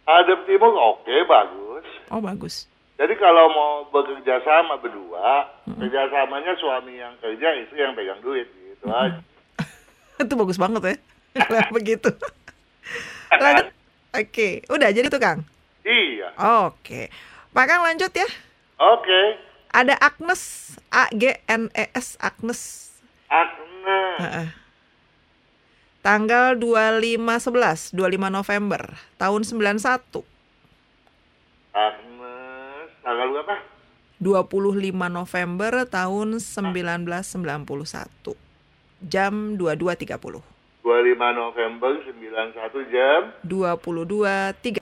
Adem 0.04 0.44
timur 0.44 0.76
oke, 0.76 1.16
bagus. 1.24 1.88
Oh 2.12 2.20
bagus. 2.20 2.68
Jadi 3.00 3.14
kalau 3.16 3.48
mau 3.48 3.74
bekerja 3.88 4.44
sama 4.44 4.76
berdua, 4.76 5.48
kerjasamanya 5.64 6.52
suami 6.60 7.00
yang 7.00 7.16
kerja, 7.24 7.48
istri 7.64 7.80
yang 7.80 7.96
pegang 7.96 8.20
duit 8.20 8.52
gitu 8.52 8.92
aja. 8.92 9.24
itu 10.20 10.34
bagus 10.36 10.60
banget 10.60 10.84
ya. 10.84 10.96
Begitu. 11.76 12.12
Lanjut. 13.44 13.72
Oke, 14.10 14.66
udah 14.68 14.90
jadi 14.92 15.08
tuh 15.08 15.22
Kang. 15.22 15.46
Iya, 15.86 16.34
Oke. 16.68 17.08
Pak 17.50 17.66
Kang 17.66 17.82
lanjut 17.82 18.12
ya. 18.14 18.28
oke. 18.78 19.22
Ada 19.70 19.96
Agnes, 20.02 20.76
A 20.90 21.08
G 21.14 21.38
N 21.46 21.70
E 21.78 21.94
S 21.94 22.18
Agnes. 22.18 22.90
Agnes, 23.30 24.18
Heeh. 24.18 24.48
Tanggal 26.02 26.58
25 26.58 27.22
11, 27.22 27.94
25 27.94 28.34
November 28.34 28.82
tahun 29.22 29.42
91. 29.46 30.26
Agnes, 31.70 32.19
tanggal 33.02 33.28
berapa? 33.34 33.56
25 34.20 34.92
November 34.92 35.88
tahun 35.88 36.44
1991. 36.44 38.36
Jam 39.08 39.56
22.30. 39.56 40.44
25 40.84 41.36
November 41.36 41.92
91 42.04 42.92
jam 42.92 43.32
22.30. 43.48 44.80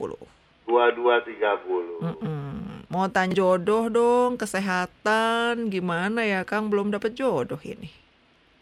22.30. 0.66 2.02
Mm-mm. 2.02 2.82
Mau 2.88 3.04
tanya 3.12 3.36
jodoh 3.36 3.92
dong, 3.92 4.40
kesehatan, 4.40 5.68
gimana 5.68 6.24
ya 6.24 6.42
Kang? 6.42 6.72
Belum 6.72 6.88
dapat 6.88 7.12
jodoh 7.14 7.60
ini. 7.60 7.92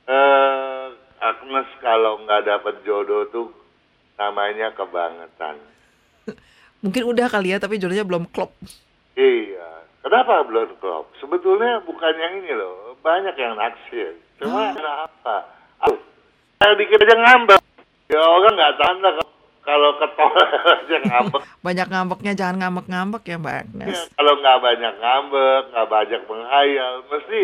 Eh, 0.07 0.87
Agnes 1.23 1.69
kalau 1.79 2.21
nggak 2.27 2.43
dapat 2.45 2.75
jodoh 2.85 3.27
tuh 3.31 3.49
namanya 4.19 4.75
kebangetan. 4.75 5.57
Mungkin 6.83 7.03
udah 7.07 7.27
kali 7.31 7.55
ya, 7.55 7.59
tapi 7.63 7.79
jodohnya 7.79 8.05
belum 8.05 8.29
klop. 8.29 8.53
Iya, 9.17 9.69
kenapa 10.01 10.45
belum 10.45 10.77
klop? 10.77 11.09
Sebetulnya 11.17 11.81
bukan 11.83 12.15
yang 12.15 12.39
ini 12.39 12.53
loh, 12.53 12.95
banyak 13.01 13.33
yang 13.33 13.57
naksir. 13.57 14.13
Cuma 14.37 14.71
kenapa? 14.71 15.49
Ah, 15.81 15.97
saya 16.59 16.77
dikit 16.77 17.01
aja 17.01 17.17
ngambek. 17.17 17.61
Ya 18.07 18.21
orang 18.21 18.55
nggak 18.55 18.77
tanda 18.77 19.11
kalau- 19.65 19.99
ketol 19.99 20.31
aja 20.77 20.97
ngambek. 21.03 21.43
Banyak 21.67 21.89
ngambeknya, 21.89 22.33
jangan 22.33 22.57
ngambek-ngambek 22.61 23.23
ya 23.25 23.37
Mbak 23.37 23.51
Ya, 23.51 23.61
Agnes. 23.65 23.99
kalau 24.15 24.33
nggak 24.37 24.59
banyak 24.63 24.95
ngambek, 24.97 25.63
nggak 25.67 25.89
banyak 25.91 26.21
menghayal, 26.23 26.93
mesti 27.11 27.41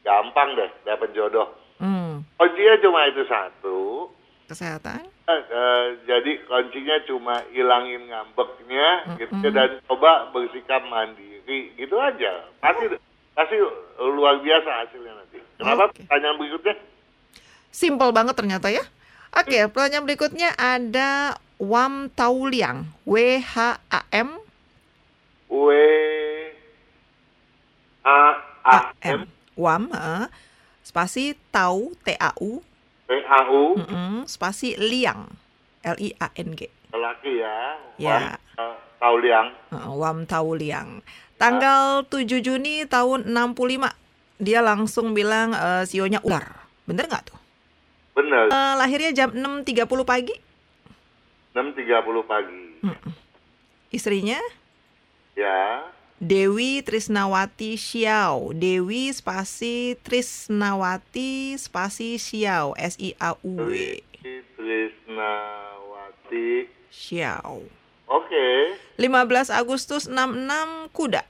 gampang 0.00 0.48
deh 0.54 0.70
dapat 0.84 1.08
jodoh. 1.10 1.50
Hmm, 1.82 2.22
Kuncinya 2.38 2.78
cuma 2.78 3.10
itu 3.10 3.26
satu. 3.26 4.06
Kesehatan? 4.44 5.08
Eh, 5.24 5.42
eh, 5.48 5.84
jadi 6.04 6.32
kuncinya 6.44 6.96
cuma 7.08 7.34
hilangin 7.52 8.04
ngambeknya 8.08 9.16
gitu 9.16 9.34
Mm-mm. 9.40 9.54
dan 9.56 9.80
coba 9.88 10.28
bersikap 10.32 10.84
mandiri 10.88 11.72
gitu 11.76 11.96
aja. 11.96 12.48
Pasti 12.60 12.92
pasti 13.32 13.56
luar 13.98 14.38
biasa 14.44 14.70
hasilnya 14.84 15.12
nanti. 15.16 15.38
Kenapa? 15.56 15.88
Oke. 15.88 16.04
Pertanyaan 16.04 16.36
berikutnya? 16.36 16.74
Simpel 17.74 18.10
banget 18.14 18.34
ternyata 18.36 18.68
ya. 18.70 18.84
Oke, 19.34 19.66
pertanyaan 19.66 20.06
berikutnya 20.06 20.54
ada 20.54 21.34
Wam 21.58 22.06
Tauliang. 22.14 22.86
W 23.02 23.42
H 23.42 23.82
A 23.90 24.00
M 24.14 24.38
W 25.50 25.70
A 28.06 28.20
A 28.62 28.78
M. 29.02 29.26
Wam, 29.54 29.90
eh, 29.90 30.26
spasi 30.82 31.38
Tau 31.50 31.94
T 32.02 32.14
A 32.18 32.34
U, 32.42 32.58
A 33.08 33.40
U 33.52 33.76
mm-mm, 33.76 34.24
spasi 34.24 34.74
Liang 34.80 35.28
L 35.84 35.96
I 36.00 36.16
A 36.16 36.32
N 36.40 36.56
G. 36.56 36.64
lelaki 36.94 37.42
ya. 37.42 37.56
Ya. 37.98 38.16
Wan, 38.16 38.22
eh, 38.56 38.76
Tauliang. 39.02 39.48
Eh, 39.74 39.88
Wam 39.92 40.18
Tauliang. 40.24 41.02
Tanggal 41.36 42.06
7 42.06 42.40
Juni 42.40 42.86
tahun 42.86 43.26
65. 43.28 43.92
Dia 44.40 44.64
langsung 44.64 45.12
bilang 45.12 45.52
eh, 45.52 45.84
sionya 45.84 46.22
ular. 46.24 46.64
Bener 46.88 47.04
nggak 47.10 47.34
tuh? 47.34 47.38
Bener. 48.14 48.48
Eh, 48.48 48.74
lahirnya 48.78 49.12
jam 49.12 49.34
6.30 49.34 49.84
pagi. 50.06 50.34
6.30 51.52 52.30
pagi. 52.30 52.62
Mm-mm. 52.86 53.12
Istrinya 53.90 54.38
Ya. 55.34 55.82
Dewi 56.24 56.80
Trisnawati 56.80 57.76
Xiao. 57.76 58.56
Dewi 58.56 59.12
spasi 59.12 59.92
Trisnawati 60.00 61.52
spasi 61.60 62.16
Xiao. 62.16 62.72
S 62.80 62.96
I 62.96 63.12
A 63.20 63.36
U 63.44 63.60
W. 63.60 64.00
Trisnawati. 64.56 66.64
Xiao. 66.88 67.60
Oke. 68.08 68.72
15 68.96 69.52
Agustus 69.52 70.08
66 70.08 70.88
kuda. 70.96 71.28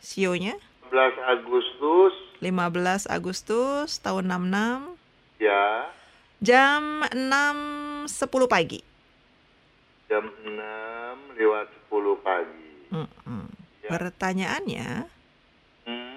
Sionya 0.00 0.56
11 0.88 1.20
Agustus. 1.20 2.16
15 2.40 3.04
Agustus 3.12 4.00
tahun 4.00 4.24
66 4.32 4.96
Ya. 5.42 5.90
jam 6.40 7.04
6.10 7.12 8.08
pagi. 8.48 8.80
Jam 10.08 10.32
6 10.32 11.36
lewat 11.36 11.68
10 11.92 12.24
pagi. 12.24 12.88
Mm-mm. 12.88 13.44
Ya. 13.50 13.53
Pertanyaannya, 13.88 14.90
Hmm. 15.84 16.16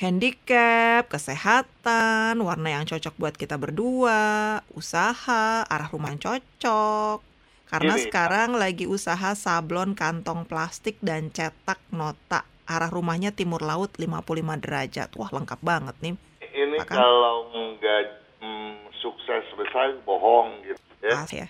handicap, 0.00 1.12
kesehatan, 1.12 2.40
warna 2.40 2.68
yang 2.80 2.88
cocok 2.88 3.14
buat 3.16 3.34
kita 3.36 3.60
berdua, 3.60 4.60
usaha, 4.72 5.64
arah 5.68 5.88
rumah 5.92 6.16
yang 6.16 6.22
cocok. 6.22 7.20
Karena 7.66 7.94
Gini. 7.98 8.04
sekarang 8.06 8.54
lagi 8.54 8.86
usaha 8.86 9.34
sablon 9.34 9.98
kantong 9.98 10.46
plastik 10.46 10.96
dan 11.02 11.28
cetak 11.28 11.82
nota. 11.90 12.46
Arah 12.66 12.90
rumahnya 12.90 13.34
timur 13.34 13.62
laut 13.62 13.94
55 13.98 14.58
derajat. 14.58 15.10
Wah, 15.18 15.30
lengkap 15.30 15.60
banget 15.62 15.96
nih. 16.02 16.14
Ini 16.56 16.78
Makan. 16.78 16.94
kalau 16.94 17.36
nggak 17.52 18.02
hmm, 18.40 18.90
sukses 19.02 19.44
besar 19.58 19.92
bohong 20.06 20.62
gitu 20.62 20.80
ya. 21.02 21.10
Pas 21.14 21.30
ya. 21.30 21.46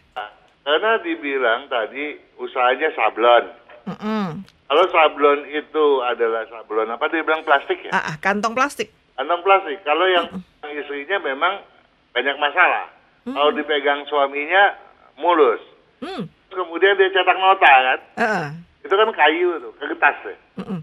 Karena 0.66 0.98
dibilang 0.98 1.70
tadi 1.70 2.16
usahanya 2.36 2.90
sablon. 2.96 3.44
Mm-mm. 3.86 4.28
Kalau 4.66 4.84
sablon 4.90 5.46
itu 5.46 5.84
adalah 6.02 6.42
sablon 6.50 6.90
apa 6.90 7.06
dia 7.06 7.22
bilang 7.22 7.46
plastik 7.46 7.78
ya? 7.86 7.94
Ah, 7.94 8.14
ah, 8.14 8.16
kantong 8.18 8.52
plastik. 8.52 8.90
Kantong 9.14 9.42
plastik. 9.46 9.78
Kalau 9.86 10.06
yang 10.10 10.26
istrinya 10.66 11.22
memang 11.22 11.62
banyak 12.10 12.36
masalah. 12.42 12.90
Kalau 13.26 13.50
dipegang 13.54 14.06
suaminya 14.06 14.74
mulus. 15.18 15.62
Hmm. 16.02 16.30
Kemudian 16.50 16.94
dia 16.94 17.10
cetak 17.10 17.38
nota 17.42 17.66
kan, 17.66 18.00
Heeh. 18.16 18.46
itu 18.86 18.94
kan 18.94 19.10
kayu 19.12 19.58
tuh, 19.58 19.72
kertas 19.82 20.16
deh. 20.24 20.38
Mm-mm. 20.62 20.80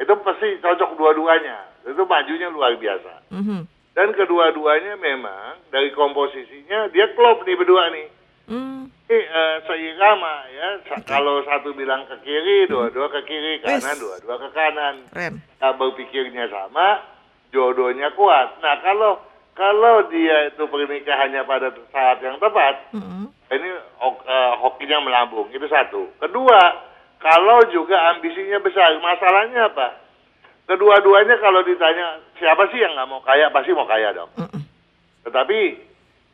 Itu 0.00 0.12
pasti 0.24 0.56
cocok 0.58 0.96
dua-duanya. 0.96 1.68
Itu 1.84 2.02
majunya 2.08 2.48
luar 2.48 2.74
biasa. 2.80 3.28
Mhm. 3.30 3.60
Dan 3.92 4.08
kedua-duanya 4.16 4.96
memang 4.96 5.60
dari 5.68 5.92
komposisinya 5.92 6.88
dia 6.90 7.12
klop 7.12 7.44
nih 7.44 7.54
berdua 7.60 7.92
nih. 7.92 8.08
Hmm. 8.52 8.84
Eh, 9.08 9.56
seirama 9.64 10.44
ya. 10.52 10.68
Sa- 10.88 11.04
Kalau 11.08 11.40
satu 11.44 11.72
bilang 11.72 12.04
ke 12.04 12.16
kiri, 12.20 12.68
dua-dua 12.68 13.08
ke 13.08 13.24
kiri, 13.24 13.64
kanan, 13.64 13.96
dua-dua 13.96 14.36
ke 14.40 14.48
kanan. 14.52 14.94
Keren. 15.08 15.40
Nah, 15.56 15.72
berpikirnya 15.72 16.48
sama, 16.48 17.00
jodohnya 17.48 18.12
kuat. 18.12 18.60
Nah, 18.60 18.76
kalau 18.84 19.20
kalau 19.52 20.08
dia 20.08 20.48
itu 20.48 20.64
pernikahannya 20.64 21.44
pada 21.44 21.68
saat 21.92 22.24
yang 22.24 22.40
tepat, 22.40 22.88
Mm-mm. 22.96 23.28
ini 23.52 23.68
eh, 23.72 24.52
hokinya 24.60 25.04
melambung. 25.04 25.48
Itu 25.52 25.68
satu. 25.68 26.08
Kedua, 26.16 26.60
kalau 27.20 27.60
juga 27.68 28.16
ambisinya 28.16 28.60
besar, 28.64 28.96
masalahnya 29.00 29.68
apa? 29.68 29.96
Kedua-duanya 30.68 31.36
kalau 31.36 31.60
ditanya 31.64 32.16
siapa 32.40 32.64
sih 32.72 32.80
yang 32.80 32.96
nggak 32.96 33.08
mau 33.12 33.20
kaya, 33.20 33.52
pasti 33.52 33.76
mau 33.76 33.84
kaya 33.84 34.12
dong. 34.16 34.32
Mm-mm. 34.40 34.60
Tetapi 35.28 35.58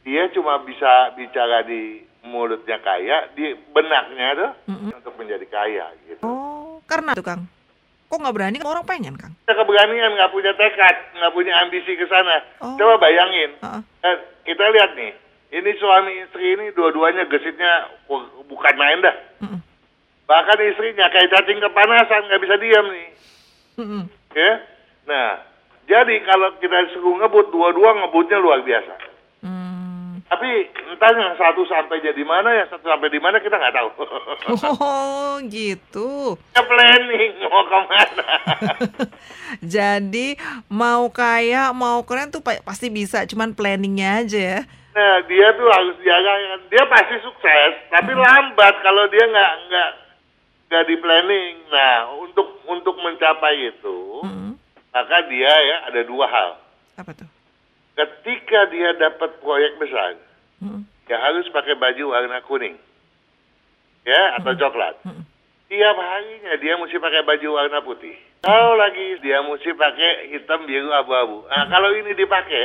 dia 0.08 0.24
cuma 0.32 0.64
bisa 0.64 1.12
bicara 1.20 1.60
di 1.68 2.00
mulutnya 2.24 2.80
kaya, 2.80 3.28
di 3.36 3.52
benaknya 3.76 4.28
tuh 4.32 4.50
Mm-mm. 4.72 4.96
untuk 4.96 5.12
menjadi 5.20 5.44
kaya 5.52 5.92
gitu. 6.08 6.24
Oh, 6.24 6.80
karena 6.88 7.12
tuh 7.12 7.28
Kang. 7.28 7.44
Kok 8.08 8.16
nggak 8.16 8.32
berani? 8.32 8.56
Orang 8.64 8.88
pengen 8.88 9.20
Kang. 9.20 9.36
Kita 9.44 9.52
keberanian, 9.52 10.16
nggak 10.16 10.32
punya 10.32 10.56
tekad, 10.56 10.96
nggak 11.12 11.32
punya 11.36 11.60
ambisi 11.60 11.92
ke 11.92 12.08
sana. 12.08 12.40
Oh. 12.64 12.72
Coba 12.80 13.04
bayangin. 13.04 13.52
Eh, 14.00 14.16
kita 14.48 14.64
lihat 14.72 14.96
nih, 14.96 15.12
ini 15.60 15.70
suami 15.76 16.24
istri 16.24 16.56
ini 16.56 16.72
dua-duanya 16.72 17.28
gesitnya 17.28 17.92
bukan 18.48 18.74
main 18.80 19.04
dah. 19.04 19.16
Mm-mm. 19.44 19.60
Bahkan 20.24 20.56
istrinya 20.72 21.12
kayak 21.12 21.36
cacing 21.36 21.60
kepanasan, 21.60 22.32
nggak 22.32 22.42
bisa 22.48 22.56
diam 22.56 22.86
nih. 22.96 23.08
Mm-mm. 23.76 24.02
Ya, 24.32 24.52
nah 25.04 25.44
jadi 25.84 26.16
kalau 26.24 26.56
kita 26.64 26.96
suruh 26.96 27.16
ngebut, 27.20 27.52
dua-dua 27.52 27.92
ngebutnya 27.92 28.40
luar 28.40 28.64
biasa. 28.64 29.07
Hmm. 30.38 30.46
Tapi 30.46 30.50
entah 30.94 31.10
yang 31.10 31.34
satu 31.34 31.66
sampai 31.66 31.98
jadi 31.98 32.22
mana, 32.22 32.54
yang 32.54 32.68
satu 32.70 32.86
sampai 32.86 33.10
di 33.10 33.18
mana 33.18 33.42
kita 33.42 33.58
nggak 33.58 33.74
tahu. 33.74 33.90
Oh, 34.78 35.42
gitu. 35.44 36.38
Ya 36.54 36.62
planning 36.62 37.42
mau 37.42 37.62
ke 37.62 37.78
mana. 37.84 38.26
Jadi 39.74 40.38
mau 40.68 41.10
kaya, 41.10 41.74
mau 41.74 42.02
keren 42.02 42.30
tuh 42.30 42.38
pa- 42.38 42.62
pasti 42.62 42.86
bisa, 42.88 43.26
cuman 43.26 43.52
planningnya 43.52 44.22
aja 44.22 44.38
ya. 44.38 44.60
Nah, 44.94 45.22
dia 45.26 45.50
tuh 45.54 45.68
harus 45.68 45.96
jaga. 46.00 46.32
Dia 46.70 46.84
pasti 46.86 47.16
sukses, 47.22 47.72
tapi 47.88 48.14
lambat 48.14 48.74
kalau 48.82 49.06
dia 49.06 49.24
nggak 49.26 49.52
nggak 49.68 49.90
nggak 50.70 50.84
di 50.86 50.96
planning. 50.98 51.54
Nah, 51.70 51.96
untuk 52.18 52.62
untuk 52.66 52.94
mencapai 52.98 53.74
itu, 53.74 53.98
Mm-mm. 54.22 54.54
maka 54.90 55.18
dia 55.26 55.50
ya 55.50 55.76
ada 55.86 56.00
dua 56.02 56.26
hal. 56.26 56.50
Apa 56.98 57.14
tuh? 57.14 57.28
Ketika 57.94 58.70
dia 58.70 58.94
dapat 58.94 59.38
proyek 59.38 59.78
besar, 59.78 60.18
Ya 61.08 61.16
harus 61.16 61.48
pakai 61.48 61.72
baju 61.78 62.12
warna 62.12 62.44
kuning, 62.44 62.76
ya 64.04 64.36
atau 64.36 64.52
coklat. 64.52 65.00
Mm-mm. 65.08 65.24
Tiap 65.68 65.96
harinya 65.96 66.52
dia 66.60 66.76
mesti 66.76 66.96
pakai 67.00 67.24
baju 67.24 67.48
warna 67.56 67.80
putih. 67.80 68.16
Kalau 68.44 68.76
lagi 68.76 69.16
dia 69.24 69.40
mesti 69.40 69.72
pakai 69.72 70.32
hitam 70.36 70.68
biru 70.68 70.92
abu-abu. 70.92 71.48
Nah, 71.48 71.64
kalau 71.68 71.92
ini 71.96 72.12
dipakai, 72.12 72.64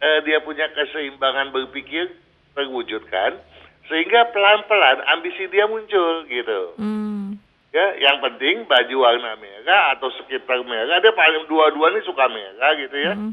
eh, 0.00 0.18
dia 0.28 0.38
punya 0.44 0.68
keseimbangan 0.72 1.52
berpikir 1.52 2.12
terwujudkan 2.52 3.40
sehingga 3.88 4.28
pelan-pelan 4.28 5.04
ambisi 5.08 5.48
dia 5.48 5.64
muncul 5.64 6.28
gitu. 6.28 6.76
Hmm. 6.76 7.40
Ya, 7.72 7.96
yang 8.00 8.20
penting 8.24 8.64
baju 8.68 8.96
warna 9.08 9.36
merah 9.40 9.96
atau 9.96 10.12
sekitar 10.20 10.64
merah 10.68 11.00
dia 11.00 11.12
paling 11.12 11.48
dua-dua 11.48 11.96
nih 11.96 12.04
suka 12.04 12.28
merah 12.28 12.76
gitu 12.76 12.96
ya. 12.96 13.12
Mm-mm. 13.16 13.32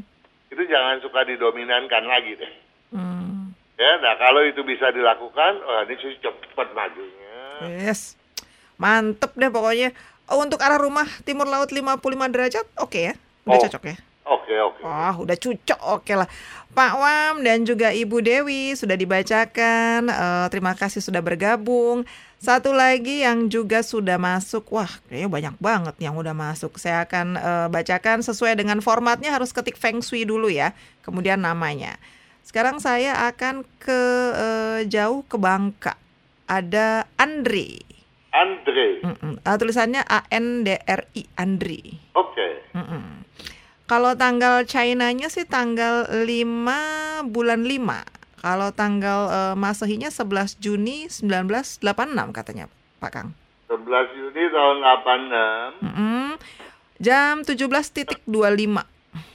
Itu 0.52 0.62
jangan 0.68 1.04
suka 1.04 1.24
didominankan 1.28 2.04
lagi 2.08 2.32
deh. 2.40 2.52
Hmm. 2.96 3.35
Ya, 3.76 4.00
nah 4.00 4.16
kalau 4.16 4.40
itu 4.40 4.64
bisa 4.64 4.88
dilakukan, 4.88 5.52
wah 5.60 5.84
ini 5.84 5.94
sih 6.00 6.16
cepat 6.24 6.72
majunya. 6.72 7.36
Yes. 7.84 8.16
Mantep 8.80 9.36
deh 9.36 9.52
pokoknya. 9.52 9.92
Oh, 10.26 10.40
untuk 10.40 10.58
arah 10.64 10.80
rumah 10.80 11.06
timur 11.22 11.44
laut 11.44 11.70
55 11.70 12.00
derajat, 12.32 12.66
oke 12.80 12.98
ya? 12.98 13.14
Udah 13.46 13.60
Oh. 13.60 13.64
cocok 13.68 13.84
ya? 13.84 13.96
Oke, 14.26 14.54
oke. 14.58 14.80
Wah, 14.82 15.14
udah 15.22 15.36
cocok, 15.38 15.80
oke 16.02 16.12
lah. 16.18 16.26
Pak 16.74 16.92
Wam 16.98 17.34
dan 17.46 17.62
juga 17.62 17.94
Ibu 17.94 18.18
Dewi 18.18 18.74
sudah 18.74 18.98
dibacakan. 18.98 20.10
Eh, 20.10 20.46
terima 20.50 20.74
kasih 20.74 20.98
sudah 20.98 21.22
bergabung. 21.22 22.02
Satu 22.36 22.74
lagi 22.74 23.22
yang 23.22 23.46
juga 23.46 23.86
sudah 23.86 24.18
masuk. 24.18 24.66
Wah, 24.74 24.90
kayaknya 25.06 25.30
banyak 25.30 25.54
banget 25.62 25.96
yang 26.02 26.18
udah 26.18 26.34
masuk. 26.34 26.74
Saya 26.74 27.06
akan 27.06 27.38
eh, 27.38 27.66
bacakan 27.70 28.26
sesuai 28.26 28.58
dengan 28.58 28.82
formatnya 28.82 29.30
harus 29.30 29.54
ketik 29.54 29.78
Feng 29.78 30.02
Shui 30.02 30.26
dulu 30.26 30.50
ya. 30.50 30.74
Kemudian 31.06 31.38
namanya. 31.38 31.94
Sekarang 32.46 32.78
saya 32.78 33.26
akan 33.26 33.66
ke 33.82 34.00
eh, 34.38 34.80
jauh 34.86 35.26
ke 35.26 35.34
Bangka. 35.34 35.98
Ada 36.46 37.10
Andri. 37.18 37.82
Andre. 38.30 39.02
Mm-mm. 39.02 39.42
Ah, 39.42 39.58
tulisannya 39.58 40.06
A 40.06 40.22
N 40.30 40.62
D 40.62 40.78
R 40.78 41.10
I 41.18 41.26
Andri. 41.34 41.98
Oke. 42.14 42.70
Mm-mm. 42.70 43.26
Kalau 43.90 44.14
tanggal 44.14 44.62
China-nya 44.62 45.26
sih 45.26 45.42
tanggal 45.42 46.06
5 46.06 47.26
bulan 47.34 47.66
5. 47.66 48.42
Kalau 48.46 48.68
tanggal 48.70 49.20
eh, 49.26 49.54
Masehinya 49.58 50.14
11 50.14 50.62
Juni 50.62 51.10
1986 51.10 51.82
katanya 52.30 52.70
Pak 53.02 53.10
Kang. 53.10 53.34
11 53.66 53.82
Juni 54.14 54.42
tahun 54.54 54.76
86, 55.82 55.82
Mm-mm. 55.82 56.26
Jam 57.02 57.42
17.25. 57.42 58.30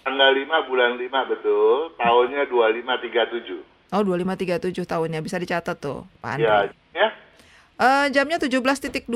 tanggal 0.04 0.32
5 0.34 0.68
bulan 0.70 0.92
5 0.98 1.32
betul, 1.32 1.94
tahunnya 1.98 2.44
2537. 2.48 3.92
Oh 3.92 4.02
2537 4.08 4.88
tahunnya 4.88 5.20
bisa 5.20 5.36
dicatat 5.36 5.76
tuh 5.76 6.08
Pak 6.24 6.40
Andri. 6.40 6.48
Ya, 6.48 6.72
ya. 6.96 7.10
Eh, 7.82 8.06
jamnya 8.14 8.38
17.25 8.40 9.10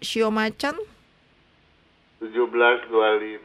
Shio 0.00 0.30
Macan. 0.32 0.78
1725 2.22 3.44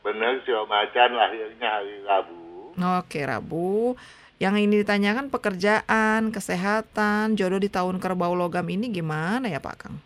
benar 0.00 0.32
si 0.42 0.50
Om 0.50 0.66
Macan 0.66 1.10
lahirnya 1.14 1.68
hari 1.68 2.02
Rabu. 2.02 2.74
Oke 2.98 3.20
Rabu. 3.22 3.94
Yang 4.40 4.64
ini 4.64 4.74
ditanyakan 4.80 5.28
pekerjaan, 5.28 6.32
kesehatan, 6.32 7.36
jodoh 7.36 7.60
di 7.60 7.68
tahun 7.68 8.00
kerbau 8.00 8.32
logam 8.32 8.64
ini 8.72 8.88
gimana 8.88 9.52
ya 9.52 9.60
Pak 9.60 9.76
Kang? 9.76 9.96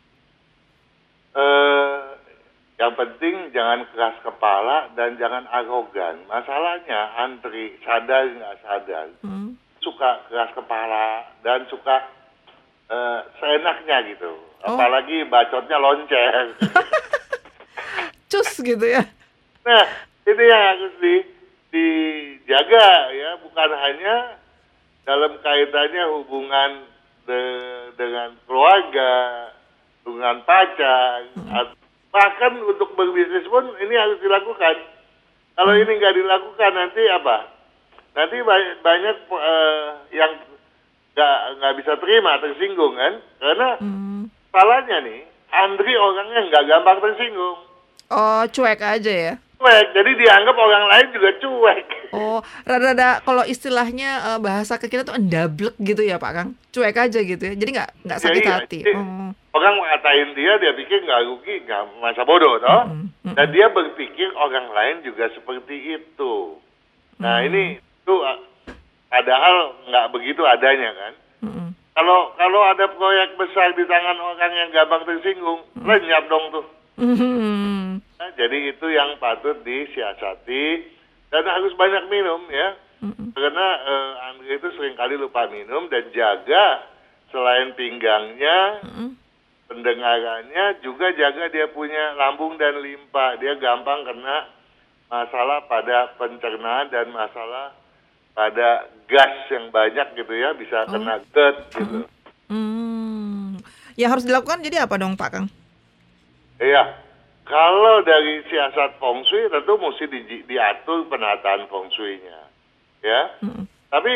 Eh, 1.38 1.96
yang 2.74 2.92
penting 2.94 3.50
jangan 3.50 3.86
keras 3.88 4.18
kepala 4.20 4.90
dan 4.92 5.14
jangan 5.14 5.46
arogan. 5.48 6.26
Masalahnya 6.26 7.14
antri 7.16 7.78
sadar 7.80 8.26
nggak 8.26 8.56
sadar 8.60 9.06
Hmm. 9.22 9.54
suka 9.78 10.26
keras 10.26 10.50
kepala 10.52 11.06
dan 11.40 11.68
suka 11.68 12.02
eh, 12.84 13.20
seenaknya 13.38 13.96
gitu. 14.10 14.32
Oh. 14.60 14.74
Apalagi 14.74 15.24
bacotnya 15.24 15.78
lonceng. 15.78 16.48
Cus 18.30 18.50
gitu 18.58 18.84
ya. 18.84 19.04
Nah, 19.62 19.84
ini 20.26 20.44
yang 20.44 20.62
harus 20.74 20.94
di, 20.98 21.14
dijaga 21.70 22.88
ya, 23.10 23.30
bukan 23.40 23.70
hanya 23.72 24.16
dalam 25.04 25.36
kaitannya 25.40 26.04
hubungan 26.12 26.70
de- 27.24 27.92
dengan 27.94 28.36
keluarga, 28.44 29.12
hubungan 30.02 30.44
pacar, 30.44 31.24
at- 31.52 31.76
bahkan 32.14 32.62
untuk 32.62 32.94
berbisnis 32.94 33.42
pun 33.44 33.66
ini 33.76 33.90
harus 33.92 34.22
dilakukan. 34.22 34.76
Kalau 35.54 35.74
ini 35.74 35.92
nggak 35.92 36.14
dilakukan 36.14 36.70
nanti 36.72 37.02
apa? 37.10 37.50
Nanti 38.14 38.36
ba- 38.40 38.78
banyak 38.80 39.16
eh, 39.26 39.86
yang 40.14 40.32
nggak 41.12 41.36
nggak 41.58 41.74
bisa 41.78 41.92
terima, 41.98 42.38
tersinggung 42.38 42.94
kan? 42.94 43.12
Karena 43.36 43.68
Hmm. 43.76 44.30
salahnya 44.48 45.02
nih, 45.02 45.20
Andri 45.50 45.92
orangnya 45.92 46.40
nggak 46.44 46.64
gampang 46.64 46.98
tersinggung. 47.00 47.58
Oh, 48.08 48.42
cuek 48.46 48.78
aja 48.78 49.10
ya. 49.10 49.34
cuek. 49.56 49.86
Jadi 49.90 50.10
dianggap 50.14 50.54
orang 50.54 50.84
lain 50.86 51.06
juga 51.10 51.30
cuek. 51.34 51.86
Oh, 52.12 52.38
rada-rada 52.62 53.18
kalau 53.20 53.42
istilahnya 53.44 54.10
eh, 54.28 54.38
bahasa 54.38 54.76
ke 54.76 54.86
kita 54.86 55.02
tuh 55.02 55.16
endablek 55.16 55.74
gitu 55.80 56.02
ya 56.02 56.14
Pak 56.16 56.32
Kang. 56.32 56.48
Cuek 56.70 56.94
aja 56.94 57.18
gitu 57.18 57.42
ya. 57.42 57.54
Jadi 57.54 57.70
nggak 57.72 57.90
nggak 58.04 58.20
sakit 58.20 58.38
Jadi, 58.38 58.50
hati. 58.52 58.78
jadi 58.82 58.94
Oh. 58.94 59.30
Orang 59.64 59.80
ngatain 59.80 60.36
dia, 60.36 60.60
dia 60.60 60.76
pikir 60.76 61.08
nggak 61.08 61.24
rugi, 61.24 61.64
nggak 61.64 61.96
masa 61.96 62.20
bodoh, 62.28 62.60
toh. 62.60 62.84
Mm-mm, 62.84 63.08
mm-mm. 63.24 63.32
Dan 63.32 63.48
dia 63.48 63.72
berpikir 63.72 64.28
orang 64.36 64.68
lain 64.68 65.00
juga 65.00 65.32
seperti 65.32 65.96
itu. 65.96 66.60
Nah 67.16 67.40
Mm. 67.40 67.48
ini 67.48 67.62
tuh 68.04 68.20
ah, 68.20 68.36
padahal 69.08 69.72
nggak 69.88 70.12
begitu 70.12 70.44
adanya 70.44 70.92
kan. 70.92 71.12
Mm-mm. 71.48 71.72
Kalau 71.96 72.36
kalau 72.36 72.60
ada 72.60 72.92
proyek 72.92 73.40
besar 73.40 73.72
di 73.72 73.88
tangan 73.88 74.20
orang 74.20 74.52
yang 74.52 74.68
gampang 74.68 75.08
tersinggung, 75.08 75.64
Mm. 75.80 75.88
lenyap 75.88 76.28
dong 76.28 76.44
tuh. 76.52 76.66
Mhm. 77.00 78.04
Nah, 78.20 78.30
jadi 78.36 78.68
itu 78.68 78.86
yang 78.92 79.16
patut 79.16 79.64
disiasati 79.64 80.64
dan 81.32 81.48
harus 81.48 81.72
banyak 81.72 82.04
minum 82.12 82.44
ya. 82.52 82.76
Karena 83.32 83.66
eh, 83.80 84.12
Andre 84.28 84.60
itu 84.60 84.68
sering 84.76 84.92
kali 84.92 85.16
lupa 85.16 85.48
minum 85.48 85.88
dan 85.88 86.04
jaga 86.12 86.84
selain 87.32 87.72
pinggangnya, 87.72 88.84
Mm-mm. 88.84 89.23
Pendengarannya 89.68 90.80
juga 90.84 91.12
jaga 91.16 91.48
dia 91.48 91.66
punya 91.72 92.14
lambung 92.18 92.56
dan 92.60 92.80
limpa. 92.80 93.36
Dia 93.40 93.56
gampang 93.56 94.04
kena 94.04 94.48
masalah 95.08 95.64
pada 95.68 96.12
pencernaan 96.20 96.90
dan 96.90 97.12
masalah 97.12 97.72
pada 98.34 98.90
gas 99.06 99.34
yang 99.52 99.70
banyak 99.70 100.18
gitu 100.18 100.34
ya, 100.34 100.50
bisa 100.58 100.90
kena 100.90 101.22
GERD 101.30 101.56
gitu. 101.70 101.98
Hmm. 102.50 103.62
Yang 103.94 104.10
harus 104.10 104.26
dilakukan 104.26 104.64
jadi 104.66 104.84
apa 104.84 104.98
dong 104.98 105.14
Pak 105.14 105.30
Kang? 105.30 105.46
Iya. 106.58 106.98
Kalau 107.44 108.00
dari 108.02 108.40
siasat 108.48 108.96
feng 108.96 109.20
shui 109.28 109.52
tentu 109.52 109.76
mesti 109.76 110.04
di- 110.08 110.44
diatur 110.48 111.04
penataan 111.12 111.68
feng 111.68 111.92
shui-nya. 111.92 112.40
Ya. 113.04 113.36
Mm-mm. 113.44 113.68
Tapi 113.92 114.14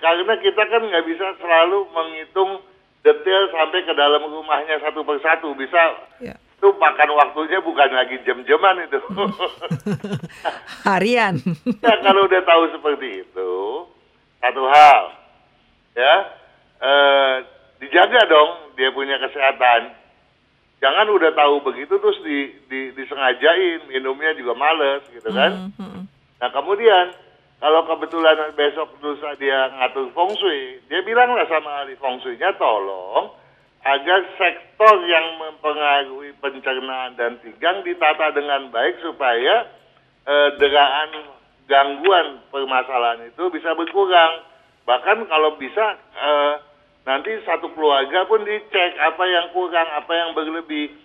karena 0.00 0.34
kita 0.40 0.62
kan 0.66 0.82
nggak 0.82 1.04
bisa 1.06 1.36
selalu 1.38 1.86
menghitung 1.92 2.64
detail 3.02 3.42
sampai 3.50 3.82
ke 3.82 3.92
dalam 3.92 4.22
rumahnya 4.24 4.78
satu 4.78 5.02
persatu. 5.02 5.52
Bisa 5.54 5.82
Ya. 6.22 6.34
itu 6.38 6.68
makan 6.78 7.10
waktunya 7.18 7.58
bukan 7.58 7.90
lagi 7.90 8.22
jam-jaman 8.22 8.86
itu. 8.86 8.98
Harian. 10.86 11.34
ya 11.82 11.94
kalau 12.00 12.30
udah 12.30 12.42
tahu 12.46 12.62
seperti 12.70 13.26
itu, 13.26 13.52
satu 14.38 14.62
hal, 14.70 15.02
ya, 15.94 16.14
eh, 16.78 17.34
dijaga 17.82 18.22
dong 18.30 18.50
dia 18.78 18.94
punya 18.94 19.18
kesehatan. 19.18 19.98
Jangan 20.78 21.06
udah 21.10 21.30
tahu 21.34 21.62
begitu 21.62 21.94
terus 21.94 22.18
di, 22.22 22.38
di, 22.66 22.80
disengajain 22.94 23.86
minumnya 23.86 24.34
juga 24.34 24.54
males 24.54 25.02
gitu 25.14 25.30
kan. 25.30 25.70
Mm, 25.70 25.78
mm, 25.78 26.02
Nah 26.42 26.50
kemudian 26.50 27.14
kalau 27.62 27.86
kebetulan 27.86 28.50
besok 28.58 28.90
lusa 28.98 29.38
dia 29.38 29.70
ngatur 29.78 30.10
feng 30.10 30.34
shui, 30.34 30.82
dia 30.90 30.98
bilanglah 31.06 31.46
sama 31.46 31.86
ahli 31.86 31.94
feng 31.94 32.18
shui-nya 32.18 32.58
tolong 32.58 33.38
agar 33.86 34.26
sektor 34.34 34.98
yang 35.06 35.38
mempengaruhi 35.38 36.34
pencernaan 36.42 37.14
dan 37.14 37.38
pinggang 37.38 37.86
ditata 37.86 38.34
dengan 38.34 38.66
baik 38.74 38.98
supaya 38.98 39.70
eh, 40.26 40.48
deraan 40.58 41.38
gangguan 41.70 42.42
permasalahan 42.50 43.30
itu 43.30 43.46
bisa 43.54 43.78
berkurang. 43.78 44.42
Bahkan 44.82 45.30
kalau 45.30 45.54
bisa 45.54 46.02
eh, 46.18 46.54
nanti 47.06 47.30
satu 47.46 47.70
keluarga 47.78 48.26
pun 48.26 48.42
dicek 48.42 48.98
apa 48.98 49.22
yang 49.22 49.54
kurang, 49.54 49.86
apa 49.86 50.10
yang 50.10 50.34
berlebih 50.34 50.98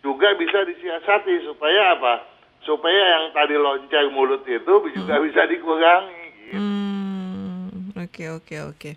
juga 0.00 0.32
bisa 0.40 0.64
disiasati 0.64 1.44
supaya 1.44 1.92
apa? 1.92 2.39
Supaya 2.60 3.00
yang 3.16 3.24
tadi 3.32 3.56
loncat 3.56 4.06
mulut 4.12 4.44
itu 4.44 4.74
juga 4.94 5.14
bisa 5.20 5.42
dikurangi. 5.48 6.24
Gitu. 6.50 6.58
Hmm, 6.58 7.94
Oke 7.96 8.32
oke 8.32 8.56
oke. 8.68 8.90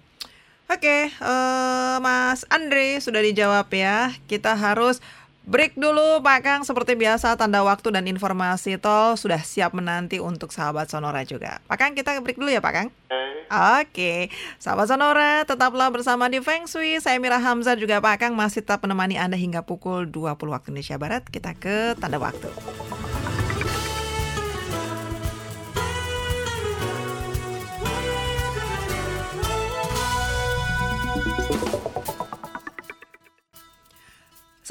Oke, 0.71 1.11
eh, 1.11 1.95
Mas 1.99 2.47
Andre 2.49 2.97
sudah 3.03 3.19
dijawab 3.19 3.67
ya. 3.75 4.15
Kita 4.25 4.55
harus 4.55 5.03
break 5.43 5.75
dulu 5.75 6.23
Pak 6.23 6.39
Kang. 6.41 6.61
Seperti 6.63 6.95
biasa 6.95 7.35
tanda 7.35 7.61
waktu 7.61 7.91
dan 7.91 8.07
informasi 8.07 8.79
tol 8.79 9.19
sudah 9.19 9.43
siap 9.43 9.75
menanti 9.75 10.23
untuk 10.23 10.55
sahabat 10.55 10.87
Sonora 10.87 11.27
juga. 11.27 11.59
Pak 11.67 11.77
Kang 11.77 11.91
kita 11.93 12.15
break 12.23 12.39
dulu 12.39 12.49
ya 12.49 12.63
Pak 12.63 12.73
Kang. 12.73 12.89
Oke. 13.11 13.21
Oke, 13.53 14.33
sahabat 14.57 14.87
Sonora 14.89 15.43
tetaplah 15.45 15.91
bersama 15.93 16.31
di 16.31 16.39
Feng 16.41 16.65
Shui. 16.65 16.97
Saya 16.97 17.19
Mira 17.21 17.37
Hamzah 17.37 17.77
juga 17.77 17.99
Pak 17.99 18.23
Kang 18.23 18.33
masih 18.33 18.63
tetap 18.65 18.81
menemani 18.81 19.19
Anda 19.19 19.37
hingga 19.37 19.61
pukul 19.67 20.09
20 20.09 20.47
waktu 20.49 20.73
Indonesia 20.73 20.97
Barat. 20.97 21.27
Kita 21.27 21.53
ke 21.53 21.93
tanda 21.99 22.17
waktu. 22.17 22.49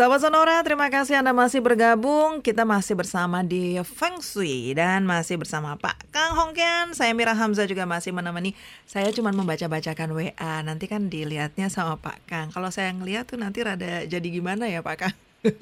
Sahabat 0.02 0.18
Sonora, 0.18 0.58
terima 0.66 0.90
kasih 0.90 1.22
Anda 1.22 1.30
masih 1.30 1.62
bergabung. 1.62 2.42
Kita 2.42 2.66
masih 2.66 2.98
bersama 2.98 3.46
di 3.46 3.78
Feng 3.86 4.18
Shui 4.18 4.74
dan 4.74 5.06
masih 5.06 5.38
bersama 5.38 5.78
Pak 5.78 6.10
Kang 6.10 6.34
Hongkian. 6.34 6.90
Saya 6.90 7.14
Mira 7.14 7.38
Hamzah 7.38 7.70
juga 7.70 7.86
masih 7.86 8.10
menemani. 8.10 8.58
Saya 8.82 9.14
cuma 9.14 9.30
membaca-bacakan 9.30 10.10
WA. 10.10 10.66
Nanti 10.66 10.90
kan 10.90 11.06
dilihatnya 11.06 11.70
sama 11.70 12.02
Pak 12.02 12.18
Kang. 12.26 12.50
Kalau 12.50 12.74
saya 12.74 12.90
ngeliat 12.90 13.30
tuh 13.30 13.38
nanti 13.38 13.62
rada 13.62 14.02
jadi 14.02 14.26
gimana 14.26 14.66
ya 14.66 14.82
Pak 14.82 14.96
Kang? 14.98 15.14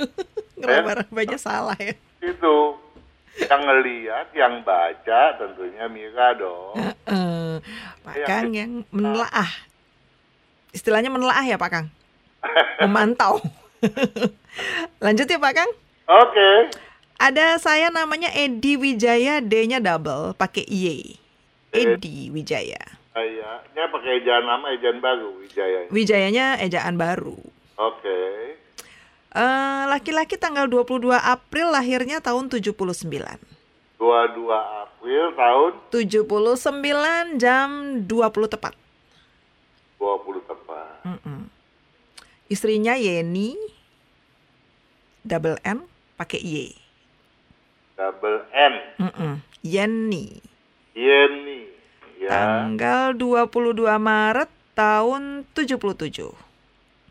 Ngeraba-rabanya 0.56 1.36
salah 1.36 1.76
ya. 1.76 1.92
Itu 2.24 2.80
yang 3.44 3.60
ngeliat, 3.60 4.32
yang 4.32 4.64
baca 4.64 5.36
tentunya 5.36 5.84
Mira 5.92 6.32
dong. 6.40 6.80
Eh, 6.80 7.60
Pak 8.08 8.14
Iya. 8.16 8.24
Kang 8.24 8.56
yang 8.56 8.88
menelaah. 8.88 9.52
Istilahnya 10.72 11.12
menelaah 11.12 11.44
ya 11.44 11.60
Pak 11.60 11.68
Kang? 11.76 11.92
Memantau. 12.80 13.59
Lanjut 15.04 15.26
ya 15.26 15.38
Pak 15.40 15.52
Kang. 15.56 15.70
Oke. 16.10 16.50
Ada 17.20 17.60
saya 17.60 17.92
namanya 17.92 18.32
Edi 18.32 18.80
Wijaya, 18.80 19.44
D-nya 19.44 19.76
double, 19.76 20.32
pakai 20.40 20.64
Y. 20.64 21.16
Edi 21.70 22.32
Wijaya. 22.32 22.80
Kayaknya 23.12 23.84
pakai 23.92 24.12
ejaan 24.24 24.44
lama, 24.48 24.72
ejaan 24.72 24.98
baru 25.04 25.28
Wijaya. 25.42 25.90
Wijayanya 25.92 26.56
ejaan 26.64 26.96
baru. 26.96 27.36
Oke. 27.76 28.18
Eh, 29.30 29.82
Laki-laki 29.90 30.40
tanggal 30.40 30.66
22 30.66 31.12
April 31.12 31.76
lahirnya 31.76 32.24
tahun 32.24 32.48
79. 32.48 33.04
22 34.00 34.48
April 34.48 35.24
tahun 35.36 35.70
79 35.92 37.36
jam 37.36 37.68
20 38.08 38.48
tepat. 38.48 38.72
20 40.00 40.40
tepat. 40.48 40.94
Mm-mm. 41.04 41.49
Istrinya 42.50 42.98
Yeni, 42.98 43.54
double 45.22 45.62
N, 45.62 45.86
pakai 46.18 46.42
Y. 46.42 46.74
Double 47.94 48.42
N. 48.50 48.74
Mm-mm. 48.98 49.32
Yeni. 49.62 50.42
Yeni. 50.98 51.70
Ya. 52.18 52.26
Tanggal 52.26 53.14
22 53.14 53.86
Maret 54.02 54.50
tahun 54.74 55.46
77. 55.54 56.34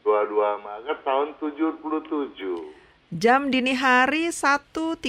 22 0.03 0.59
Maret 0.59 0.99
tahun 1.07 1.27
77. 1.39 3.15
Jam 3.15 3.47
dini 3.47 3.79
hari 3.79 4.35
1.30. 4.35 4.99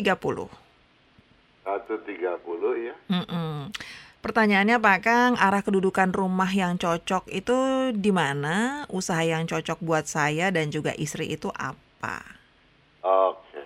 1.30 1.66 2.86
ya. 2.86 2.94
Mm-mm. 3.10 3.74
Pertanyaannya 4.20 4.76
Pak 4.76 4.98
Kang, 5.00 5.32
arah 5.40 5.64
kedudukan 5.64 6.12
rumah 6.12 6.52
yang 6.52 6.76
cocok 6.76 7.24
itu 7.32 7.56
di 7.96 8.12
mana? 8.12 8.84
Usaha 8.92 9.24
yang 9.24 9.48
cocok 9.48 9.80
buat 9.80 10.04
saya 10.04 10.52
dan 10.52 10.68
juga 10.68 10.92
istri 10.92 11.32
itu 11.32 11.48
apa? 11.56 12.20
Oke. 13.00 13.64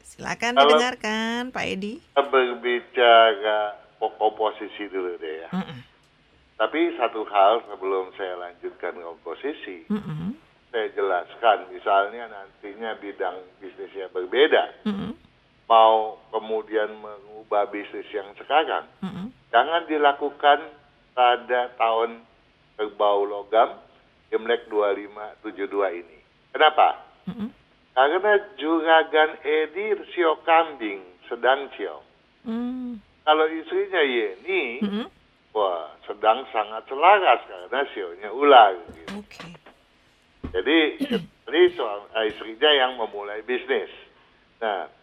Silakan 0.00 0.56
Kalau- 0.56 0.64
didengarkan 0.72 1.52
Pak 1.52 1.64
Edi. 1.68 2.00
Kita 2.00 2.22
berbicara 2.32 3.76
po- 4.00 4.16
komposisi 4.16 4.88
dulu 4.88 5.12
deh 5.20 5.36
ya. 5.44 5.50
Mm-mm. 5.52 5.78
Tapi 6.56 6.80
satu 6.96 7.20
hal 7.28 7.60
sebelum 7.68 8.16
saya 8.16 8.40
lanjutkan 8.40 8.96
komposisi, 9.04 9.84
Mm-mm. 9.92 10.32
saya 10.72 10.88
jelaskan 10.96 11.68
misalnya 11.68 12.24
nantinya 12.28 12.96
bidang 12.96 13.36
bisnisnya 13.60 14.08
berbeda, 14.12 14.88
Mm-mm. 14.88 15.12
Mau 15.70 16.18
kemudian 16.34 16.98
mengubah 16.98 17.70
bisnis 17.70 18.10
yang 18.10 18.26
sekarang, 18.34 18.90
Mm-mm. 19.06 19.30
jangan 19.54 19.86
dilakukan 19.86 20.66
pada 21.14 21.70
tahun 21.78 22.26
kerbau 22.74 23.22
logam 23.22 23.78
Imlek 24.34 24.66
2572 24.66 26.02
ini. 26.02 26.18
Kenapa? 26.50 27.06
Mm-mm. 27.30 27.54
Karena 27.94 28.34
juragan 28.58 29.38
Edi 29.46 29.94
sio 30.10 30.42
kambing 30.42 31.06
sedang 31.30 31.70
ciong. 31.78 32.06
Mm. 32.46 32.98
Kalau 33.22 33.46
istrinya 33.46 34.02
Yeni, 34.02 34.82
Mm-mm. 34.82 35.06
wah 35.54 35.94
sedang 36.02 36.42
sangat 36.50 36.82
selaras 36.90 37.46
karena 37.46 37.80
sionya 37.94 38.30
ular. 38.34 38.74
Gitu. 38.90 39.22
Oke. 39.22 39.46
Jadi 40.50 40.78
ini 41.50 41.60
soal 41.78 42.10
eh, 42.18 42.34
istrinya 42.34 42.70
yang 42.74 42.98
memulai 42.98 43.46
bisnis. 43.46 43.90
Nah, 44.58 44.99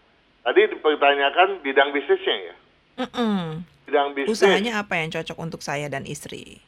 tadi 0.47 0.71
dipertanyakan 0.71 1.59
bidang 1.59 1.91
bisnisnya 1.91 2.35
ya. 2.39 2.55
Mm-mm. 3.03 3.67
Bidang 3.83 4.15
bisnis 4.15 4.31
Usahanya 4.31 4.79
apa 4.79 4.95
yang 4.95 5.11
cocok 5.11 5.37
untuk 5.43 5.59
saya 5.59 5.91
dan 5.91 6.07
istri? 6.07 6.63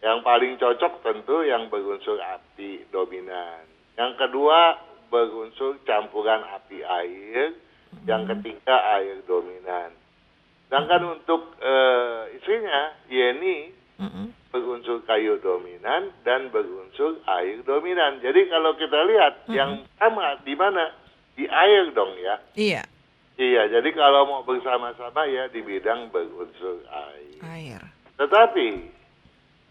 yang 0.00 0.24
paling 0.24 0.56
cocok 0.56 1.04
tentu 1.04 1.44
yang 1.44 1.68
berunsur 1.68 2.16
api 2.20 2.88
dominan. 2.88 3.68
Yang 4.00 4.12
kedua 4.16 4.80
berunsur 5.12 5.76
campuran 5.84 6.40
api 6.56 6.80
air. 6.80 7.52
Yang 8.08 8.22
ketiga 8.32 8.96
air 8.96 9.20
dominan. 9.28 9.92
Sedangkan 10.70 11.20
untuk 11.20 11.52
eh, 11.60 12.32
istrinya 12.38 12.96
Yeni 13.12 13.76
Mm-mm. 14.00 14.32
berunsur 14.48 15.04
kayu 15.04 15.36
dominan 15.44 16.14
dan 16.24 16.48
berunsur 16.48 17.20
air 17.28 17.60
dominan. 17.66 18.24
Jadi 18.24 18.48
kalau 18.48 18.72
kita 18.80 19.04
lihat 19.04 19.34
yang 19.52 19.84
sama 20.00 20.40
di 20.46 20.56
mana 20.56 20.96
di 21.34 21.44
air 21.46 21.90
dong 21.94 22.14
ya. 22.18 22.36
Iya. 22.56 22.82
Iya, 23.40 23.72
jadi 23.72 23.88
kalau 23.96 24.28
mau 24.28 24.42
bersama-sama 24.44 25.24
ya 25.24 25.48
di 25.48 25.64
bidang 25.64 26.12
berunsur 26.12 26.84
air. 26.88 27.40
Air. 27.40 27.80
Tetapi 28.20 28.68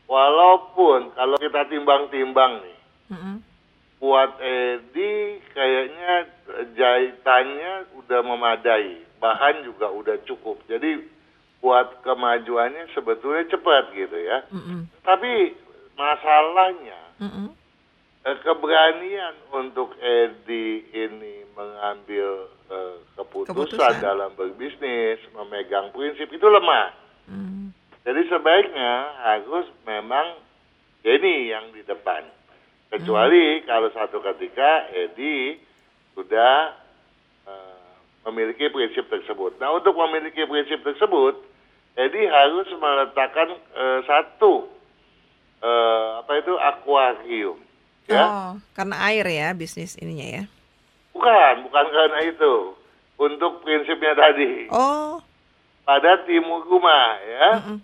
walaupun 0.09 1.13
kalau 1.13 1.37
kita 1.37 1.69
timbang-timbang 1.69 2.65
nih, 2.65 2.79
Mm-mm. 3.13 3.35
buat 4.01 4.41
Edi 4.41 5.37
kayaknya 5.53 6.33
jahitannya 6.73 7.93
udah 8.01 8.21
memadai, 8.25 9.05
bahan 9.21 9.61
juga 9.61 9.93
udah 9.93 10.17
cukup. 10.25 10.57
Jadi 10.65 11.05
buat 11.61 12.01
kemajuannya 12.01 12.89
sebetulnya 12.97 13.45
cepat 13.53 13.93
gitu 13.93 14.17
ya. 14.17 14.49
Mm-mm. 14.49 14.89
Tapi 15.05 15.53
masalahnya 15.93 16.99
Mm-mm. 17.21 17.53
Eh, 18.25 18.37
keberanian 18.43 19.35
untuk 19.53 19.95
Edi 19.99 20.83
ini 20.91 21.47
mengambil 21.55 22.51
eh, 22.67 22.97
keputusan, 23.15 23.55
Keputusan. 23.55 23.93
dalam 24.03 24.31
berbisnis, 24.35 25.19
memegang 25.35 25.91
prinsip 25.95 26.27
itu 26.31 26.47
lemah. 26.47 26.91
Mm. 27.29 27.71
Jadi 28.03 28.21
sebaiknya 28.31 28.93
harus 29.21 29.67
memang 29.85 30.39
Denny 31.03 31.51
yang 31.51 31.71
di 31.71 31.83
depan. 31.87 32.27
Kecuali 32.89 33.61
kalau 33.69 33.93
satu 33.93 34.17
ketika 34.19 34.89
Edi 34.91 35.61
sudah 36.17 36.73
eh, 37.45 37.93
memiliki 38.27 38.67
prinsip 38.73 39.07
tersebut. 39.07 39.55
Nah 39.61 39.77
untuk 39.77 39.95
memiliki 39.95 40.43
prinsip 40.43 40.81
tersebut, 40.83 41.37
Edi 41.95 42.23
harus 42.27 42.67
meletakkan 42.75 43.55
eh, 43.55 43.99
satu 44.03 44.67
eh, 45.61 46.09
apa 46.25 46.31
itu 46.39 46.53
akuarium. 46.57 47.68
Ya, 48.09 48.25
Oh, 48.25 48.49
karena 48.73 48.95
air 49.05 49.21
ya 49.23 49.53
bisnis 49.53 49.93
ininya 49.95 50.25
ya. 50.25 50.43
bukan, 51.13 51.53
bukan 51.69 51.85
karena 51.87 52.19
itu. 52.25 52.53
Untuk 53.19 53.61
prinsipnya 53.61 54.15
tadi 54.15 54.65
Oh. 54.71 55.19
pada 55.83 56.23
timur 56.23 56.63
rumah 56.65 57.19
ya. 57.19 57.47
Mm-mm. 57.59 57.77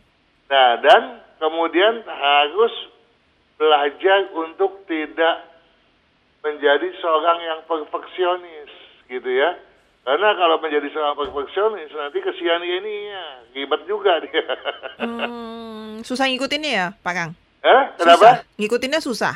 Nah, 0.47 0.69
dan 0.79 1.01
kemudian 1.37 1.99
harus 2.01 2.71
belajar 3.55 4.31
untuk 4.33 4.81
tidak 4.85 5.43
menjadi 6.39 6.87
seorang 6.97 7.39
yang 7.41 7.59
perfeksionis, 7.65 8.71
gitu 9.05 9.27
ya. 9.27 9.59
Karena 10.01 10.37
kalau 10.37 10.57
menjadi 10.57 10.85
seorang 10.89 11.17
perfeksionis, 11.17 11.89
nanti 11.91 12.21
kesian 12.21 12.61
ini 12.61 12.95
ya, 13.09 13.25
ribet 13.51 13.81
juga 13.83 14.21
dia. 14.21 14.45
Hmm, 15.01 15.99
susah 16.01 16.29
ngikutinnya 16.29 16.71
ya, 16.71 16.87
Pak 16.95 17.13
Kang? 17.13 17.31
Eh, 17.59 17.83
Susah. 17.97 17.97
kenapa? 17.97 18.29
Ngikutinnya 18.55 19.01
susah. 19.01 19.35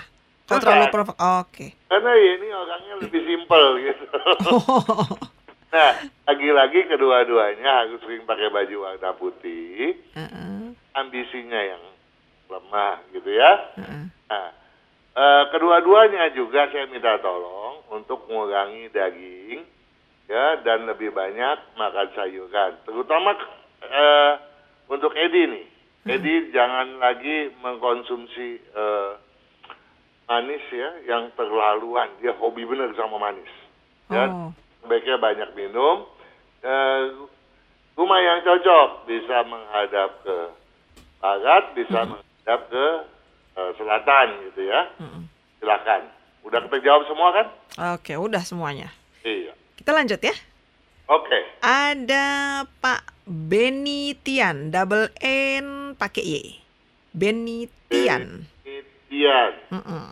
Susah. 0.58 0.62
terlalu 0.66 0.86
perfect. 0.90 1.20
Oke. 1.22 1.68
Karena 1.86 2.12
ya 2.18 2.30
ini 2.42 2.48
orangnya 2.50 2.94
lebih 3.06 3.22
simpel 3.26 3.66
gitu. 3.86 4.06
nah, 5.74 5.92
lagi-lagi 6.26 6.80
kedua-duanya 6.90 7.70
harus 7.86 8.02
sering 8.02 8.26
pakai 8.26 8.50
baju 8.50 8.76
warna 8.82 9.12
putih, 9.14 9.94
Heeh, 10.18 10.74
ambisinya 10.98 11.62
yang 11.62 11.84
lemah 12.50 12.98
gitu 13.14 13.30
ya. 13.30 13.52
heeh. 13.78 14.04
Nah, 14.30 14.50
eh, 15.14 15.44
kedua-duanya 15.54 16.34
juga 16.34 16.70
saya 16.70 16.90
minta 16.90 17.18
tolong 17.22 17.86
untuk 17.94 18.26
mengurangi 18.26 18.90
daging 18.90 19.62
ya 20.30 20.62
dan 20.62 20.86
lebih 20.86 21.10
banyak 21.10 21.58
makan 21.74 22.08
sayuran, 22.14 22.78
terutama 22.86 23.34
eh, 23.86 24.34
untuk 24.90 25.14
Edi 25.14 25.46
nih. 25.46 25.66
Edi 26.10 26.50
jangan 26.50 26.98
lagi 26.98 27.54
mengkonsumsi 27.62 28.48
eh, 28.74 29.12
manis 30.30 30.62
ya 30.70 30.89
yang 31.10 31.34
terlaluan. 31.34 32.08
Dia 32.22 32.38
hobi 32.38 32.62
bener 32.63 32.94
sama 32.94 33.18
manis. 33.18 33.50
Ya, 34.10 34.30
Oh. 34.30 34.54
sebaiknya 34.82 35.18
banyak 35.18 35.50
minum. 35.58 36.06
Eh, 36.62 37.02
rumah 37.98 38.20
yang 38.22 38.46
cocok 38.46 39.10
bisa 39.10 39.42
menghadap 39.44 40.22
ke 40.22 40.38
barat, 41.18 41.63
bisa 41.74 42.00
menghadap 42.06 42.62
ke 42.70 42.86
eh, 43.58 43.72
selatan 43.76 44.28
gitu 44.48 44.62
ya. 44.70 44.82
Mm-mm. 45.02 45.24
Silakan. 45.60 46.02
Udah 46.46 46.63
terjawab 46.70 47.04
semua 47.10 47.30
kan? 47.36 47.48
Oke, 47.98 48.15
udah 48.15 48.39
semuanya. 48.39 48.94
Iya. 49.26 49.52
Kita 49.76 49.92
lanjut 49.92 50.22
ya. 50.22 50.32
Oke. 51.10 51.39
Ada 51.60 52.63
Pak 52.80 53.02
Beni 53.26 54.15
Tian, 54.15 54.70
double 54.72 55.12
N 55.20 55.98
pakai 55.98 56.24
Y. 56.24 56.44
Beni 57.12 57.68
Tian. 57.89 58.46
Tian. 59.10 59.54
Mm-mm. 59.74 60.06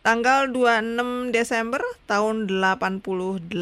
Tanggal 0.00 0.48
26 0.48 1.28
Desember 1.28 1.84
tahun 2.08 2.48
88. 2.48 3.52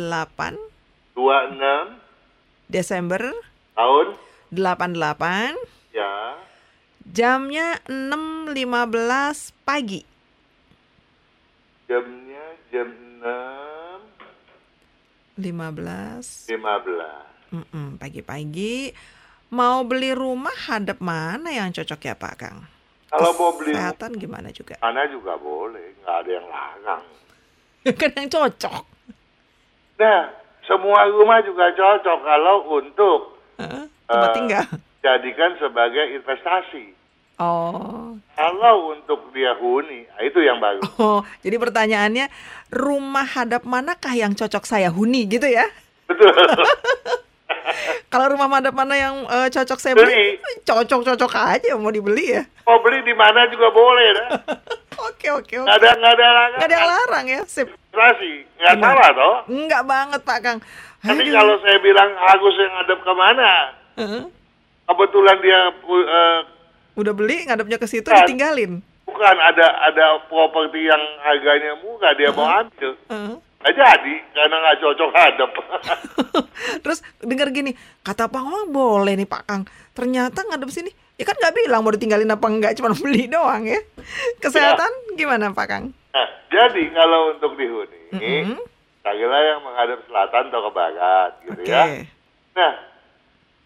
26 1.18 2.70
Desember 2.70 3.34
tahun 3.74 4.14
88. 4.54 5.58
ya. 5.90 6.38
Jamnya 7.08 7.80
6.15 7.88 8.52
pagi. 9.64 10.04
Jamnya 11.88 12.44
jam 12.68 12.92
6 13.24 15.40
15. 15.40 16.52
15. 16.52 17.48
Mm-mm, 17.48 17.96
Pagi-pagi. 17.96 18.92
Mau 19.48 19.80
beli 19.88 20.12
rumah 20.12 20.52
hadap 20.68 21.00
mana 21.00 21.48
yang 21.48 21.72
cocok 21.72 22.04
ya 22.04 22.12
Pak 22.12 22.34
Kang? 22.36 22.68
Kalau 23.08 23.30
mau 23.32 23.50
beli 23.52 23.72
Kesehatan 23.72 24.10
gimana 24.14 24.48
juga? 24.50 24.76
mana 24.78 25.08
juga 25.08 25.34
boleh, 25.34 25.96
nggak 25.98 26.16
ada 26.18 26.30
yang 26.30 26.46
larang. 26.46 27.04
kan 28.00 28.10
yang 28.12 28.28
cocok. 28.28 28.84
Nah, 29.98 30.20
semua 30.62 31.08
rumah 31.08 31.40
juga 31.40 31.72
cocok 31.72 32.18
kalau 32.20 32.56
untuk 32.70 33.20
Hah? 33.56 33.88
Tempat 34.04 34.28
Eh, 34.30 34.34
tinggal. 34.34 34.64
jadikan 35.00 35.50
sebagai 35.56 36.14
investasi. 36.14 36.94
Oh. 37.38 38.18
Kalau 38.34 38.92
untuk 38.92 39.30
dia 39.30 39.54
huni, 39.54 40.04
nah 40.06 40.22
itu 40.22 40.38
yang 40.38 40.58
baru. 40.58 40.82
Oh, 40.98 41.20
jadi 41.40 41.56
pertanyaannya 41.56 42.26
rumah 42.68 43.24
hadap 43.24 43.62
manakah 43.64 44.12
yang 44.12 44.32
cocok 44.32 44.64
saya 44.64 44.90
huni 44.90 45.24
gitu 45.24 45.46
ya? 45.46 45.64
Betul. 46.06 46.28
Kalau 48.08 48.26
rumah 48.30 48.48
hadap 48.50 48.72
mana 48.72 48.94
yang 48.94 49.14
eh, 49.24 49.48
cocok 49.48 49.78
saya 49.78 49.94
Beli. 49.94 50.38
cocok-cocok 50.62 51.32
aja 51.34 51.76
mau 51.76 51.88
dibeli 51.88 52.34
ya. 52.34 52.42
Mau 52.64 52.80
beli 52.80 53.00
di 53.02 53.12
mana 53.12 53.48
juga 53.48 53.68
boleh, 53.68 54.08
dah. 54.14 54.28
Oke 55.08 55.30
oke 55.30 55.54
oke. 55.54 55.62
Nggak 55.62 55.78
ada 55.78 55.90
nggak 55.94 56.12
ada 56.12 56.26
larangan. 56.26 56.58
Nggak 56.58 56.68
ada 56.68 56.80
larang 56.84 57.26
ya, 57.28 57.40
sip. 57.46 57.68
Investasi, 57.70 58.32
nggak 58.58 58.74
salah 58.78 59.10
toh. 59.14 59.36
Enggak 59.46 59.82
banget 59.84 60.20
Pak 60.22 60.38
Kang. 60.42 60.58
Tapi 60.98 61.22
Aduh. 61.22 61.34
kalau 61.34 61.54
saya 61.62 61.78
bilang 61.78 62.10
Agus 62.18 62.54
yang 62.54 62.72
ngadep 62.74 63.00
ke 63.00 63.12
mana, 63.14 63.50
Heeh. 63.94 64.22
kebetulan 64.84 65.36
dia 65.38 65.60
eh, 65.70 66.38
udah 66.94 67.12
beli 67.14 67.46
ngadepnya 67.46 67.78
ke 67.78 67.86
situ 67.86 68.10
Kan. 68.10 68.26
ditinggalin. 68.26 68.82
bukan 69.06 69.36
ada 69.40 69.66
ada 69.88 70.06
properti 70.26 70.84
yang 70.84 71.00
harganya 71.22 71.78
murah 71.80 72.12
dia 72.12 72.28
mau 72.28 72.44
ambil, 72.58 72.92
Heeh. 73.08 73.34
Nggak 73.58 73.74
jadi 73.74 74.14
karena 74.34 74.56
nggak 74.62 74.78
cocok 74.78 75.10
hadap. 75.14 75.50
Terus 76.86 76.98
dengar 77.18 77.50
gini, 77.50 77.74
kata 78.06 78.30
Pak 78.30 78.38
Ngomong 78.38 78.70
boleh 78.70 79.18
nih 79.18 79.26
Pak 79.26 79.42
Kang. 79.50 79.62
Ternyata 79.94 80.46
ngadep 80.46 80.70
sini, 80.70 80.94
ya 81.18 81.26
kan 81.26 81.34
nggak 81.34 81.54
bilang 81.58 81.82
mau 81.82 81.90
ditinggalin 81.90 82.30
apa 82.30 82.46
enggak, 82.46 82.78
cuma 82.78 82.94
beli 82.94 83.26
doang 83.26 83.66
ya. 83.66 83.82
Kesehatan 84.38 85.18
gimana 85.18 85.50
Pak 85.50 85.66
Kang? 85.66 85.84
nah, 86.14 86.28
jadi 86.50 86.82
kalau 86.94 87.34
untuk 87.34 87.54
dihuni, 87.54 88.14
Mm-mm. 88.14 88.58
carilah 89.02 89.40
yang 89.42 89.60
menghadap 89.62 90.02
selatan 90.06 90.50
atau 90.50 90.60
ke 90.66 90.70
barat, 90.74 91.30
gitu 91.46 91.62
Oke. 91.62 91.70
ya. 91.70 91.84
Nah, 92.58 92.72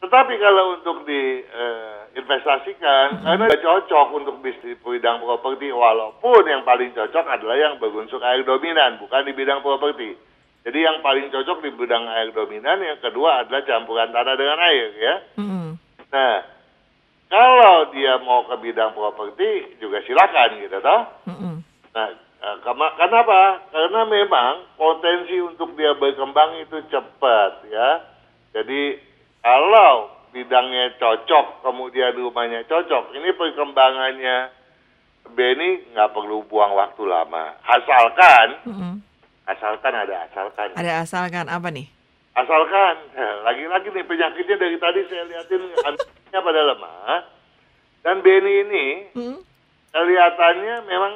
tetapi 0.02 0.34
kalau 0.42 0.82
untuk 0.82 1.06
diinvestasikan, 1.06 3.22
karena 3.22 3.46
nggak 3.46 3.62
cocok 3.62 4.06
untuk 4.18 4.42
bisnis 4.42 4.74
bidang 4.82 5.22
properti, 5.22 5.70
walaupun 5.70 6.42
yang 6.50 6.66
paling 6.66 6.90
cocok 6.90 7.22
adalah 7.22 7.54
yang 7.54 7.78
berunsur 7.78 8.18
air 8.26 8.42
dominan, 8.42 8.98
bukan 8.98 9.22
di 9.22 9.30
bidang 9.30 9.62
properti. 9.62 10.18
Jadi 10.66 10.78
yang 10.82 10.98
paling 11.06 11.30
cocok 11.30 11.62
di 11.62 11.70
bidang 11.78 12.10
air 12.10 12.34
dominan, 12.34 12.82
yang 12.82 12.98
kedua 12.98 13.46
adalah 13.46 13.62
campuran 13.62 14.10
tanah 14.10 14.34
dengan 14.34 14.58
air, 14.58 14.90
ya. 14.98 15.14
Mm-mm. 15.38 15.78
Nah, 16.10 16.50
kalau 17.30 17.94
dia 17.94 18.18
mau 18.26 18.42
ke 18.50 18.58
bidang 18.58 18.98
properti 18.98 19.78
juga 19.78 20.02
silakan, 20.02 20.66
gitu, 20.66 20.82
toh. 20.82 21.02
Mm-mm. 21.30 21.62
Nah, 21.94 22.10
eh, 22.14 22.56
kenapa? 22.98 23.70
Karena 23.70 24.02
memang 24.02 24.66
potensi 24.74 25.38
untuk 25.38 25.78
dia 25.78 25.94
berkembang 25.94 26.58
itu 26.58 26.82
cepat 26.90 27.70
ya. 27.70 28.10
Jadi 28.52 29.00
kalau 29.42 30.09
bidangnya 30.31 30.96
cocok, 30.96 31.61
kemudian 31.61 32.14
rumahnya 32.14 32.64
cocok, 32.64 33.12
ini 33.12 33.35
perkembangannya 33.35 34.37
Benny 35.22 35.92
nggak 35.94 36.11
perlu 36.11 36.42
buang 36.46 36.74
waktu 36.74 37.02
lama. 37.07 37.55
Asalkan, 37.62 38.48
Mm-mm. 38.66 38.94
asalkan 39.46 39.94
ada 39.94 40.26
asalkan. 40.26 40.74
Ada 40.74 40.92
asalkan 41.02 41.46
apa 41.46 41.68
nih? 41.70 41.87
Asalkan, 42.33 42.96
lagi-lagi 43.46 43.92
nih 43.92 44.02
penyakitnya 44.02 44.57
dari 44.57 44.76
tadi 44.78 45.00
saya 45.07 45.24
liatin 45.26 45.62
anaknya 45.87 46.40
pada 46.40 46.61
lemah. 46.64 47.18
Dan 48.02 48.18
Benny 48.18 48.66
ini 48.66 48.87
Mm. 49.14 49.38
kelihatannya 49.94 50.76
memang 50.90 51.12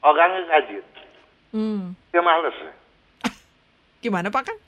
orangnya 0.00 0.40
rajin. 0.48 0.84
Mm. 1.52 1.92
Dia 2.08 2.22
males. 2.24 2.56
Gimana 4.04 4.32
Pak 4.32 4.42
Kang? 4.48 4.58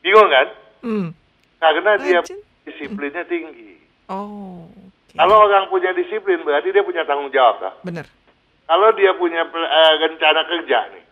Bingung 0.00 0.32
kan? 0.32 0.48
Hmm. 0.80 1.08
Karena 1.60 1.92
dia 2.00 2.20
disiplinnya 2.64 3.24
tinggi. 3.28 3.76
Oh. 4.08 4.66
oke. 4.66 5.14
Kalau 5.14 5.36
orang 5.46 5.68
punya 5.68 5.92
disiplin 5.92 6.40
berarti 6.42 6.72
dia 6.72 6.82
punya 6.82 7.04
tanggung 7.04 7.30
jawab. 7.30 7.60
Kak. 7.60 7.74
Bener. 7.84 8.08
Kalau 8.64 8.88
dia 8.96 9.12
punya 9.14 9.44
eh, 9.44 9.92
rencana 10.00 10.40
kerja 10.46 10.78
nih, 10.94 11.04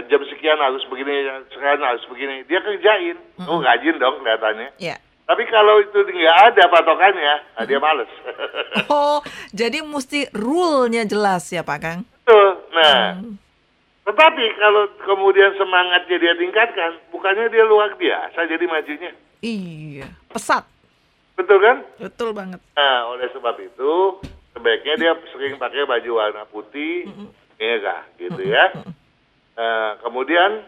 eh, 0.00 0.04
jam 0.10 0.22
sekian 0.26 0.58
harus 0.58 0.82
begini, 0.88 1.12
jam 1.24 1.44
sekian 1.52 1.80
harus 1.80 2.04
begini, 2.08 2.42
dia 2.48 2.60
kerjain. 2.60 3.16
Oh 3.46 3.62
rajin 3.62 4.00
dong 4.00 4.20
kelihatannya. 4.20 4.74
Ya. 4.80 4.96
Tapi 5.24 5.48
kalau 5.48 5.80
itu 5.80 6.04
nggak 6.04 6.38
ada 6.52 6.64
patokannya, 6.68 7.34
nah 7.56 7.64
dia 7.64 7.80
males. 7.80 8.10
Oh, 8.90 9.22
jadi 9.54 9.80
mesti 9.80 10.28
rule-nya 10.34 11.06
jelas 11.08 11.48
ya 11.48 11.64
Pak 11.64 11.78
Kang? 11.80 12.00
Betul. 12.04 12.48
Nah, 12.74 13.22
tetapi 14.04 14.44
kalau 14.60 14.84
kemudian 15.00 15.56
semangatnya 15.56 16.16
dia 16.20 16.34
tingkatkan, 16.36 17.00
bukannya 17.08 17.48
dia 17.48 17.64
luar 17.64 17.96
biasa 17.96 18.44
jadi 18.44 18.64
majunya. 18.68 19.12
Iya. 19.40 20.08
Pesat. 20.28 20.68
Betul 21.34 21.58
kan? 21.60 21.82
Betul 21.98 22.30
banget. 22.36 22.60
Nah, 22.76 23.10
oleh 23.10 23.26
sebab 23.32 23.56
itu 23.58 24.22
sebaiknya 24.54 24.94
dia 25.00 25.12
sering 25.34 25.58
pakai 25.58 25.88
baju 25.88 26.10
warna 26.14 26.44
putih, 26.46 27.10
merah, 27.58 28.06
gitu 28.20 28.44
ya. 28.44 28.70
Nah, 29.58 29.98
kemudian 30.04 30.62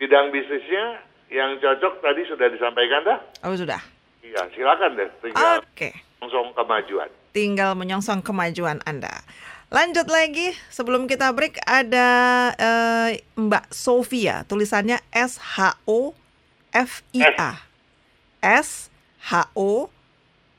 bidang 0.00 0.32
bisnisnya 0.32 1.02
yang 1.28 1.60
cocok 1.60 2.00
tadi 2.00 2.24
sudah 2.28 2.48
disampaikan 2.48 3.04
dah. 3.04 3.18
Oh, 3.44 3.54
sudah. 3.56 3.80
Iya, 4.22 4.48
silakan 4.54 4.96
deh, 4.96 5.10
tinggal 5.18 5.60
Oke. 5.60 5.90
langsung 6.22 6.54
kemajuan. 6.54 7.10
Tinggal 7.34 7.74
menyongsong 7.74 8.22
kemajuan 8.22 8.78
Anda. 8.86 9.12
Lanjut 9.72 10.04
lagi, 10.12 10.52
sebelum 10.68 11.08
kita 11.08 11.32
break 11.32 11.56
ada 11.64 12.08
eh, 12.60 13.24
Mbak 13.40 13.72
Sofia, 13.72 14.44
tulisannya 14.44 15.00
S 15.08 15.40
H 15.40 15.80
O 15.88 16.12
F 16.76 17.00
I 17.16 17.24
A. 17.24 17.56
S 18.44 18.92
H 19.32 19.48
O 19.56 19.88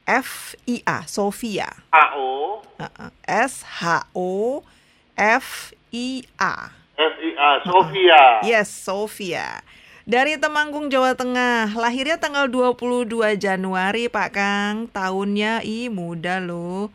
F 0.10 0.58
I 0.65 0.82
A, 0.82 1.06
Sofia. 1.06 1.69
AO, 1.93 2.65
Heeh. 2.82 3.10
S 3.30 3.62
H 3.62 4.10
O 4.17 4.65
F 5.13 5.78
I 5.93 6.26
A. 6.41 6.73
FIA, 6.97 7.49
Sofia. 7.62 8.23
Yes, 8.41 8.69
Sofia. 8.73 9.62
Dari 10.10 10.41
Temanggung, 10.41 10.89
Jawa 10.89 11.13
Tengah. 11.13 11.69
Lahirnya 11.78 12.17
tanggal 12.17 12.49
22 12.49 13.38
Januari, 13.38 14.10
Pak 14.10 14.30
Kang. 14.34 14.76
Tahunnya 14.89 15.62
ih 15.62 15.93
muda 15.93 16.41
loh. 16.41 16.89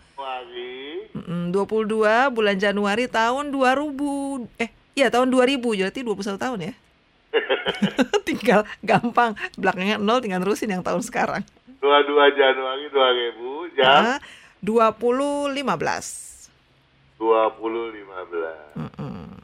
Mm, 1.29 1.53
22 1.53 2.33
bulan 2.33 2.57
Januari 2.57 3.05
tahun 3.05 3.53
2000. 3.53 4.49
Eh, 4.57 4.73
iya 4.97 5.12
tahun 5.12 5.29
2000. 5.29 5.61
Berarti 5.61 6.01
21 6.01 6.41
tahun 6.41 6.73
ya. 6.73 6.75
tinggal 8.29 8.64
gampang. 8.81 9.37
Belakangnya 9.61 10.01
0 10.01 10.25
tinggal 10.25 10.41
terusin 10.41 10.73
yang 10.73 10.81
tahun 10.81 11.05
sekarang. 11.05 11.45
22 11.85 12.33
Januari 12.33 12.88
2000 12.88 13.77
jam 13.77 14.17
Nah, 14.17 14.19
2015. 14.64 16.49
2015. 17.21 18.81
Mm-mm. 18.81 19.37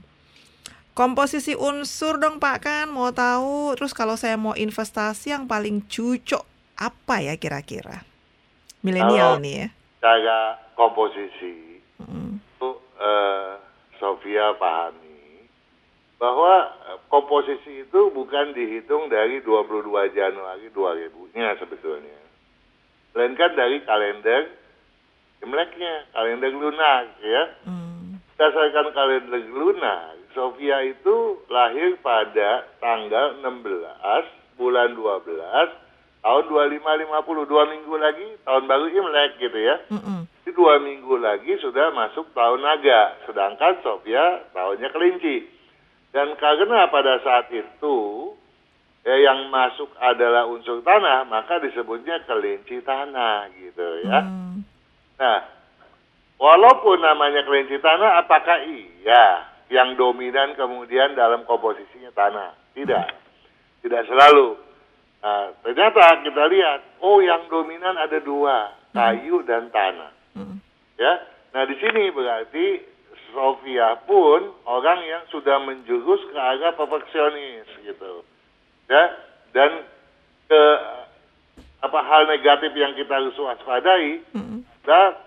Komposisi 0.97 1.53
unsur 1.53 2.17
dong 2.17 2.41
Pak 2.41 2.57
kan 2.65 2.87
mau 2.89 3.13
tahu. 3.13 3.77
Terus 3.77 3.93
kalau 3.93 4.17
saya 4.17 4.41
mau 4.41 4.57
investasi 4.57 5.37
yang 5.37 5.45
paling 5.45 5.85
cocok 5.85 6.49
apa 6.81 7.21
ya 7.21 7.37
kira-kira? 7.37 8.09
Milenial 8.81 9.37
nih 9.37 9.69
ya. 9.69 9.69
Cara 10.01 10.41
komposisi 10.73 11.64
Mm. 11.64 11.64
Eh, 13.05 13.51
Sofia 14.01 14.57
pahami 14.57 15.45
bahwa 16.17 16.73
eh, 16.89 16.99
komposisi 17.13 17.85
itu 17.85 18.01
bukan 18.17 18.57
dihitung 18.57 19.13
dari 19.13 19.45
22 19.45 19.93
Januari 20.17 20.67
2000-nya 20.73 21.61
sebetulnya. 21.61 22.21
Melainkan 23.15 23.53
dari 23.55 23.79
kalender 23.85 24.43
Imleknya, 25.45 26.09
kalender 26.17 26.57
lunar 26.57 27.05
ya. 27.21 27.45
Mm. 27.69 28.17
Berdasarkan 28.35 28.97
kalender 28.97 29.45
lunar, 29.53 30.17
Sofia 30.33 30.83
itu 30.89 31.39
lahir 31.53 32.01
pada 32.01 32.65
tanggal 32.81 33.39
16 33.45 34.57
bulan 34.57 34.97
12 34.97 35.84
tahun 36.25 36.45
2550. 36.49 37.53
Dua 37.53 37.63
minggu 37.69 37.95
lagi 38.01 38.27
tahun 38.49 38.65
baru 38.65 38.87
Imlek 38.89 39.37
gitu 39.45 39.59
ya. 39.61 39.77
Mm-mm. 39.93 40.25
Di 40.45 40.51
dua 40.57 40.81
minggu 40.81 41.21
lagi 41.21 41.53
sudah 41.61 41.93
masuk 41.93 42.33
tahun 42.33 42.65
naga, 42.65 43.21
sedangkan 43.29 43.85
Sofia 43.85 44.49
tahunnya 44.57 44.89
kelinci. 44.89 45.45
Dan 46.17 46.33
karena 46.41 46.89
pada 46.89 47.21
saat 47.21 47.53
itu 47.53 47.97
ya, 49.05 49.15
yang 49.21 49.53
masuk 49.53 49.93
adalah 50.01 50.49
unsur 50.49 50.81
tanah, 50.81 51.29
maka 51.29 51.61
disebutnya 51.61 52.25
kelinci 52.25 52.81
tanah 52.81 53.53
gitu 53.53 53.89
ya. 54.09 54.25
Mm. 54.25 54.65
Nah, 55.21 55.39
walaupun 56.41 57.05
namanya 57.05 57.45
kelinci 57.45 57.77
tanah, 57.85 58.25
apakah 58.25 58.65
iya 58.65 59.53
yang 59.69 59.97
dominan 60.01 60.57
kemudian 60.57 61.13
dalam 61.13 61.45
komposisinya 61.45 62.13
tanah? 62.17 62.57
Tidak, 62.73 63.05
tidak 63.85 64.03
selalu. 64.09 64.57
Nah, 65.25 65.57
ternyata 65.65 66.21
kita 66.21 66.45
lihat, 66.53 67.01
oh 67.01 67.17
yang 67.25 67.49
dominan 67.49 67.97
ada 67.97 68.21
dua, 68.21 68.77
kayu 68.93 69.41
dan 69.49 69.73
tanah. 69.73 70.13
Mm. 70.37 70.61
Ya, 71.01 71.13
nah 71.57 71.65
di 71.65 71.81
sini 71.81 72.13
berarti 72.13 72.85
Sofia 73.33 74.05
pun 74.05 74.53
orang 74.69 75.01
yang 75.09 75.25
sudah 75.33 75.65
menjurus 75.65 76.21
ke 76.29 76.37
arah 76.37 76.77
perfeksionis 76.77 77.65
gitu, 77.89 78.21
ya, 78.85 79.17
dan 79.57 79.89
ke 80.45 80.63
apa 81.81 82.01
hal 82.05 82.29
negatif 82.29 82.77
yang 82.77 82.93
kita 82.93 83.17
harus 83.17 83.37
waspadai, 83.41 84.21
Mm. 84.37 84.61
kita 84.61 85.25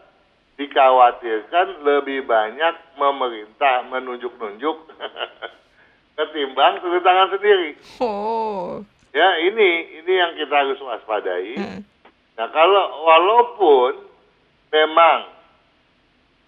dikhawatirkan 0.61 1.81
lebih 1.81 2.21
banyak 2.29 2.73
memerintah 3.01 3.81
menunjuk-nunjuk 3.89 4.77
ketimbang 6.21 6.85
turun 6.85 7.01
tangan 7.01 7.33
sendiri. 7.33 7.69
Oh. 7.97 8.85
Ya, 9.17 9.29
ini 9.49 9.69
ini 9.97 10.13
yang 10.13 10.37
kita 10.37 10.53
harus 10.53 10.77
waspadai. 10.77 11.57
Mm. 11.57 11.81
Nah, 12.37 12.47
kalau 12.53 12.85
walaupun 13.01 14.05
memang 14.69 15.25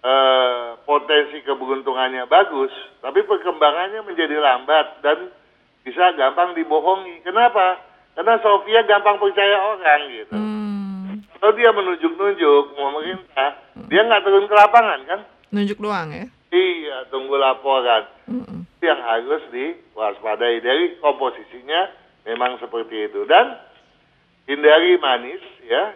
eh, 0.06 0.78
potensi 0.86 1.42
keberuntungannya 1.42 2.30
bagus, 2.30 2.70
tapi 3.02 3.26
perkembangannya 3.26 4.06
menjadi 4.06 4.38
lambat 4.38 5.02
dan 5.02 5.34
bisa 5.82 6.14
gampang 6.14 6.54
dibohongi. 6.54 7.26
Kenapa? 7.26 7.82
Karena 8.14 8.38
Sofia 8.38 8.86
gampang 8.86 9.18
percaya 9.18 9.58
orang 9.74 10.00
gitu. 10.14 10.38
Mm. 10.38 11.26
Kalau 11.42 11.52
dia 11.58 11.74
menunjuk-nunjuk 11.74 12.78
pemerintah, 12.78 13.50
dia 13.90 14.06
nggak 14.06 14.22
turun 14.22 14.46
ke 14.46 14.54
lapangan 14.54 15.00
kan? 15.10 15.20
Nunjuk 15.50 15.82
doang 15.82 16.14
ya. 16.14 16.30
Iya, 16.54 17.10
tunggu 17.10 17.34
laporan. 17.34 18.06
Itu 18.78 18.84
yang 18.86 19.02
harus 19.02 19.42
diwaspadai 19.50 20.62
dari 20.62 20.94
komposisinya 21.02 21.99
memang 22.24 22.60
seperti 22.60 23.08
itu 23.08 23.24
dan 23.24 23.56
hindari 24.44 24.98
manis 24.98 25.42
ya 25.64 25.94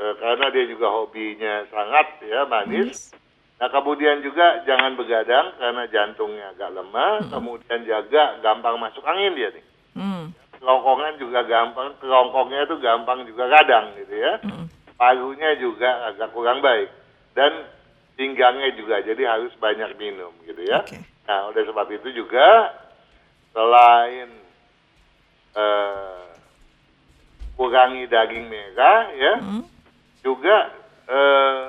eh, 0.00 0.14
karena 0.18 0.46
dia 0.50 0.64
juga 0.68 0.88
hobinya 0.90 1.64
sangat 1.70 2.06
ya 2.26 2.44
manis. 2.48 3.14
Nah 3.62 3.70
kemudian 3.70 4.18
juga 4.26 4.66
jangan 4.66 4.98
begadang 4.98 5.54
karena 5.54 5.86
jantungnya 5.86 6.50
agak 6.50 6.74
lemah. 6.74 7.22
Kemudian 7.30 7.86
jaga 7.86 8.42
gampang 8.42 8.74
masuk 8.82 9.06
angin 9.06 9.38
dia 9.38 9.54
nih. 9.54 9.64
Mm. 9.94 10.34
Kerongkongan 10.58 11.14
juga 11.22 11.46
gampang, 11.46 11.94
kerongkongnya 12.02 12.66
itu 12.66 12.76
gampang 12.82 13.22
juga 13.22 13.46
kadang 13.46 13.94
gitu 14.02 14.18
ya. 14.18 14.42
Mm. 14.42 14.66
Parunya 14.98 15.50
juga 15.62 16.10
agak 16.10 16.34
kurang 16.34 16.58
baik 16.58 16.90
dan 17.38 17.70
pinggangnya 18.18 18.74
juga 18.74 18.98
jadi 18.98 19.22
harus 19.30 19.54
banyak 19.62 19.94
minum 19.94 20.34
gitu 20.42 20.62
ya. 20.66 20.82
Oke. 20.82 20.98
Nah, 21.22 21.54
oleh 21.54 21.62
sebab 21.62 21.86
itu 21.86 22.08
juga 22.18 22.74
selain 23.54 24.41
eh, 25.52 26.22
kurangi 27.54 28.04
daging 28.06 28.46
merah 28.46 29.00
ya, 29.12 29.34
Mm. 29.38 29.62
juga 30.20 30.56
eh, 31.04 31.64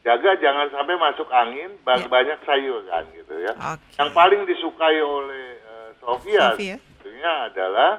jaga 0.00 0.30
jangan 0.36 0.68
sampai 0.70 0.96
masuk 0.96 1.28
angin 1.30 1.70
ba- 1.80 1.96
Ya. 1.96 2.06
banyak 2.06 2.38
sayuran 2.42 3.04
gitu 3.12 3.34
ya. 3.38 3.52
Oke. 3.54 3.96
Yang 3.96 4.10
paling 4.12 4.42
disukai 4.44 4.98
oleh 4.98 5.46
eh, 5.56 5.88
Sofia 5.98 6.52
sebetulnya 6.54 7.32
adalah 7.46 7.92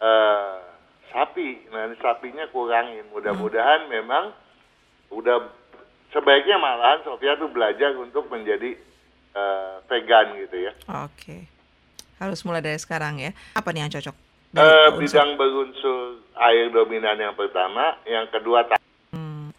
eh, 0.00 0.56
sapi. 1.08 1.68
Nah, 1.68 1.86
ini 1.86 1.96
sapinya 1.96 2.48
kurangin. 2.48 3.04
Mudah-mudahan 3.10 3.88
memang 3.88 4.32
udah 5.10 5.48
sebaiknya 6.08 6.56
malahan 6.56 7.02
Sofia 7.02 7.36
tuh 7.36 7.48
belajar 7.48 7.92
untuk 7.94 8.28
menjadi 8.28 8.76
eh, 9.30 9.74
vegan 9.86 10.36
gitu 10.38 10.56
ya. 10.58 10.72
Oke. 11.04 11.44
Harus 12.20 12.44
mulai 12.44 12.60
dari 12.60 12.76
sekarang 12.76 13.16
ya. 13.16 13.32
Apa 13.56 13.72
nih 13.72 13.88
yang 13.88 13.92
cocok? 13.96 14.12
Eh, 14.50 14.60
unsur? 14.60 14.98
bidang 14.98 15.30
berunsur 15.34 15.98
air 16.36 16.68
dominan 16.68 17.16
yang 17.16 17.32
pertama, 17.32 17.96
yang 18.04 18.28
kedua 18.28 18.66
ta- 18.66 18.82
Hmm. 19.10 19.50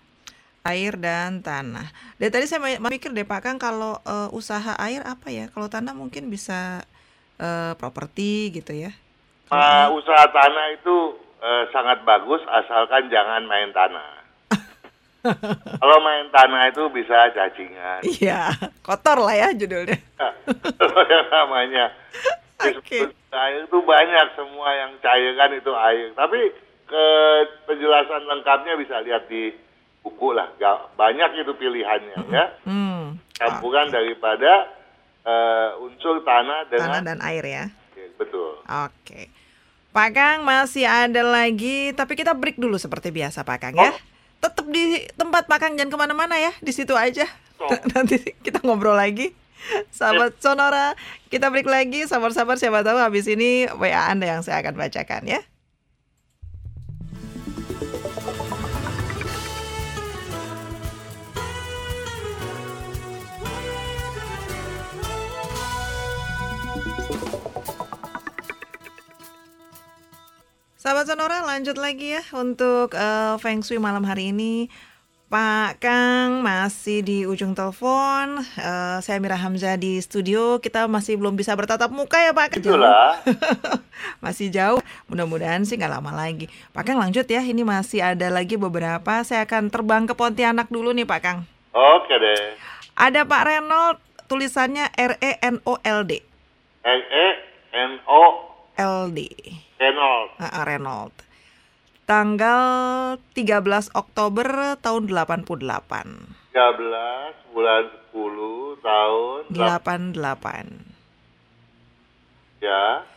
Air 0.61 0.93
dan 0.95 1.41
tanah. 1.41 1.89
Dari 2.15 2.29
tadi 2.29 2.45
saya 2.45 2.61
mikir 2.77 3.09
deh 3.11 3.25
Pak 3.25 3.41
Kang 3.41 3.57
kalau 3.57 3.97
eh, 3.97 4.29
usaha 4.29 4.77
air 4.77 5.01
apa 5.01 5.33
ya? 5.33 5.49
Kalau 5.49 5.65
tanah 5.65 5.91
mungkin 5.91 6.29
bisa 6.29 6.85
eh, 7.35 7.73
properti 7.75 8.53
gitu 8.53 8.71
ya. 8.71 8.93
Ma, 9.49 9.89
usaha 9.89 10.29
tanah 10.29 10.77
itu 10.77 10.95
eh, 11.39 11.63
sangat 11.71 12.05
bagus 12.05 12.39
asalkan 12.45 13.09
jangan 13.09 13.41
main 13.43 13.73
tanah. 13.73 14.21
Kalau 15.81 15.97
main 16.01 16.25
tanah 16.29 16.67
itu 16.67 16.81
bisa 16.89 17.29
cacingan. 17.29 18.01
Iya, 18.01 18.49
kotor 18.81 19.21
lah 19.21 19.37
ya 19.37 19.49
judulnya. 19.53 19.97
Kalau 20.81 21.01
yang 21.05 21.27
namanya 21.29 21.85
Oke. 22.77 22.99
air 23.31 23.59
itu 23.63 23.77
banyak 23.81 24.27
semua 24.35 24.69
yang 24.75 24.91
cair 24.99 25.33
kan 25.33 25.49
itu 25.51 25.71
air. 25.71 26.07
Tapi 26.13 26.39
ke 26.85 27.05
penjelasan 27.65 28.27
lengkapnya 28.27 28.75
bisa 28.75 28.99
lihat 29.01 29.25
di 29.25 29.55
buku 30.01 30.35
lah. 30.35 30.51
Ga- 30.57 30.91
Banyak 30.93 31.39
itu 31.39 31.53
pilihannya 31.55 32.17
ya. 32.29 32.45
Hmm. 32.67 33.17
Campuran 33.33 33.89
daripada 33.89 34.69
eh, 35.23 35.69
unsur 35.81 36.21
tanah 36.21 36.67
Tanah 36.67 36.71
dengan 36.71 37.01
dan 37.05 37.19
air 37.23 37.45
ya. 37.45 37.63
Oke, 37.91 38.03
betul. 38.17 38.59
Oke. 38.65 39.31
Pak 39.91 40.09
Kang 40.15 40.47
masih 40.47 40.87
ada 40.87 41.19
lagi, 41.19 41.91
tapi 41.91 42.15
kita 42.15 42.31
break 42.31 42.55
dulu 42.55 42.79
seperti 42.79 43.11
biasa 43.11 43.43
Pak 43.43 43.57
Kang 43.59 43.75
ya. 43.75 43.91
Oh. 43.91 43.95
Tetap 44.39 44.65
di 44.71 45.03
tempat 45.13 45.51
Pak 45.51 45.59
Kang, 45.59 45.73
jangan 45.75 45.91
ke 45.91 45.97
mana-mana 45.99 46.39
ya, 46.39 46.55
di 46.63 46.71
situ 46.71 46.95
aja. 46.95 47.27
Oh. 47.59 47.67
Nanti 47.91 48.23
kita 48.39 48.63
ngobrol 48.63 48.95
lagi. 48.95 49.35
Sahabat 49.97 50.37
Sonora, 50.41 50.97
kita 51.29 51.49
break 51.53 51.67
lagi. 51.67 52.05
Sabar-sabar 52.09 52.57
siapa 52.57 52.81
tahu 52.81 52.97
habis 52.97 53.27
ini 53.29 53.69
WA 53.77 54.09
Anda 54.09 54.37
yang 54.37 54.41
saya 54.41 54.61
akan 54.65 54.75
bacakan 54.77 55.25
ya. 55.29 55.41
Sahabat 70.81 71.05
Sonora 71.05 71.45
lanjut 71.45 71.77
lagi 71.77 72.17
ya 72.17 72.25
untuk 72.33 72.97
eh, 72.97 73.37
Feng 73.37 73.61
Shui 73.61 73.77
malam 73.77 74.01
hari 74.01 74.33
ini. 74.33 74.65
Pak 75.31 75.79
Kang 75.79 76.43
masih 76.43 77.07
di 77.07 77.23
ujung 77.23 77.55
telepon. 77.55 78.43
Eh, 78.43 78.99
saya 78.99 79.15
Mira 79.23 79.39
Hamzah 79.39 79.79
di 79.79 79.95
studio. 80.03 80.59
Kita 80.59 80.91
masih 80.91 81.15
belum 81.15 81.39
bisa 81.39 81.55
bertatap 81.55 81.87
muka 81.87 82.19
ya 82.19 82.35
Pak 82.35 82.51
Kang. 82.51 82.59
Itulah. 82.59 83.15
masih 84.25 84.51
jauh. 84.51 84.83
Mudah-mudahan 85.07 85.63
sih 85.63 85.79
nggak 85.79 85.87
lama 85.87 86.11
lagi. 86.11 86.51
Pak 86.75 86.83
Kang 86.83 86.99
lanjut 86.99 87.23
ya. 87.31 87.39
Ini 87.39 87.63
masih 87.63 88.03
ada 88.03 88.27
lagi 88.27 88.59
beberapa. 88.59 89.23
Saya 89.23 89.47
akan 89.47 89.71
terbang 89.71 90.03
ke 90.03 90.11
Pontianak 90.19 90.67
dulu 90.67 90.91
nih 90.91 91.07
Pak 91.07 91.19
Kang. 91.23 91.47
Oke 91.71 92.11
deh. 92.11 92.59
Ada 92.99 93.23
Pak 93.23 93.43
Renold 93.47 94.03
tulisannya 94.27 94.91
R 94.99 95.15
E 95.15 95.39
N 95.47 95.63
O 95.63 95.79
L 95.79 96.03
D. 96.11 96.19
R 96.83 97.01
E 97.07 97.27
N 97.71 98.03
O 98.03 98.23
L 98.75 99.07
D. 99.15 99.31
Ah, 100.43 100.59
ah, 100.59 100.63
Renold. 100.67 101.30
Tanggal 102.11 103.23
13 103.31 103.95
Oktober 103.95 104.75
tahun 104.83 105.07
88. 105.07 105.47
13 106.51 107.55
bulan 107.55 107.83
10 108.11 108.83
tahun 108.83 109.39
88. 109.55 110.19
ya. 112.59 113.07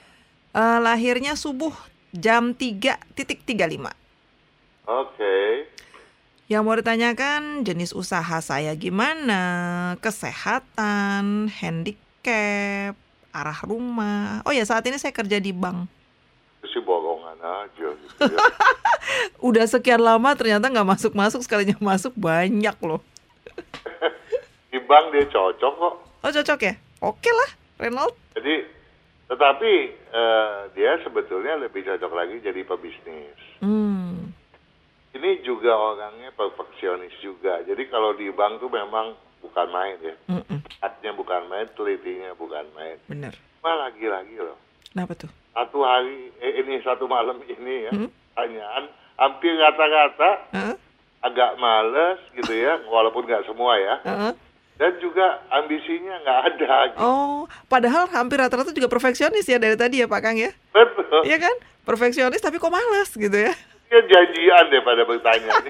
Eh, 0.55 0.79
lahirnya 0.79 1.35
subuh 1.35 1.75
jam 2.15 2.55
3.35. 2.55 3.91
Oke. 4.87 5.67
Yang 6.47 6.63
mau 6.63 6.79
ditanyakan 6.79 7.67
jenis 7.67 7.91
usaha 7.99 8.39
saya 8.39 8.79
gimana, 8.79 9.43
kesehatan, 9.99 11.51
handicap, 11.51 12.95
arah 13.35 13.59
rumah. 13.67 14.47
Oh 14.47 14.55
ya 14.55 14.63
saat 14.63 14.87
ini 14.87 15.03
saya 15.03 15.11
kerja 15.11 15.43
di 15.43 15.51
bank. 15.51 15.91
Bohongan 16.63 16.94
aja 17.45 17.89
gitu 17.93 18.23
ya. 18.25 18.39
Udah 19.49 19.65
sekian 19.69 20.01
lama 20.01 20.33
ternyata 20.33 20.73
nggak 20.73 20.89
masuk-masuk 20.97 21.45
sekalinya 21.45 21.77
masuk 21.79 22.17
banyak 22.17 22.77
loh. 22.81 23.05
Di 24.73 24.79
bank 24.81 25.13
dia 25.13 25.29
cocok 25.29 25.75
kok. 25.77 25.95
Oh 26.25 26.31
cocok 26.33 26.61
ya? 26.65 26.75
Oke 27.05 27.29
lah, 27.29 27.51
Renold. 27.79 28.17
Jadi 28.35 28.65
tetapi 29.29 29.73
eh, 29.93 30.59
dia 30.73 30.97
sebetulnya 31.05 31.61
lebih 31.61 31.85
cocok 31.85 32.13
lagi 32.17 32.41
jadi 32.41 32.65
pebisnis. 32.65 33.39
Hmm. 33.61 34.33
Ini 35.15 35.47
juga 35.47 35.77
orangnya 35.79 36.35
perfeksionis 36.35 37.15
juga. 37.23 37.63
Jadi 37.63 37.87
kalau 37.87 38.17
di 38.19 38.29
bank 38.35 38.59
tuh 38.59 38.73
memang 38.73 39.15
bukan 39.45 39.69
main 39.71 39.97
ya. 40.03 40.17
Mm-mm. 40.27 40.59
Hatinya 40.83 41.13
bukan 41.15 41.47
main, 41.47 41.69
telitinya 41.79 42.35
bukan 42.35 42.67
main. 42.75 42.99
Bener. 43.07 43.37
Cuma 43.61 43.79
lagi-lagi 43.79 44.35
loh. 44.41 44.59
Kenapa 44.91 45.15
tuh? 45.15 45.44
Satu 45.55 45.79
hari, 45.81 46.35
eh, 46.39 46.61
ini 46.61 46.83
satu 46.83 47.07
malam 47.07 47.39
ini 47.47 47.87
ya, 47.87 47.93
Hmm. 47.95 48.11
pertanyaan 48.11 48.85
hampir 49.15 49.55
rata-rata 49.55 50.31
Heeh, 50.51 50.75
agak 51.23 51.51
males 51.57 52.19
gitu 52.35 52.51
ya, 52.51 52.83
walaupun 52.91 53.23
nggak 53.23 53.47
semua 53.47 53.79
ya. 53.79 53.95
heeh. 54.03 54.33
Dan 54.75 54.93
juga 54.99 55.39
ambisinya 55.55 56.19
nggak 56.19 56.41
ada. 56.51 56.75
Gitu. 56.91 56.99
Oh, 56.99 57.47
padahal 57.71 58.11
hampir 58.11 58.43
rata-rata 58.43 58.75
juga 58.75 58.91
perfeksionis 58.91 59.47
ya 59.47 59.63
dari 59.63 59.79
tadi 59.79 60.03
ya 60.03 60.11
Pak 60.11 60.19
Kang 60.19 60.35
ya? 60.35 60.51
Betul. 60.75 61.23
Iya 61.23 61.39
kan? 61.39 61.55
Perfeksionis 61.87 62.43
tapi 62.43 62.59
kok 62.59 62.75
malas 62.75 63.15
gitu 63.15 63.39
ya? 63.39 63.55
Dia 63.87 64.01
janjian 64.03 64.65
deh 64.75 64.83
pada 64.83 65.07
bertanya. 65.07 65.55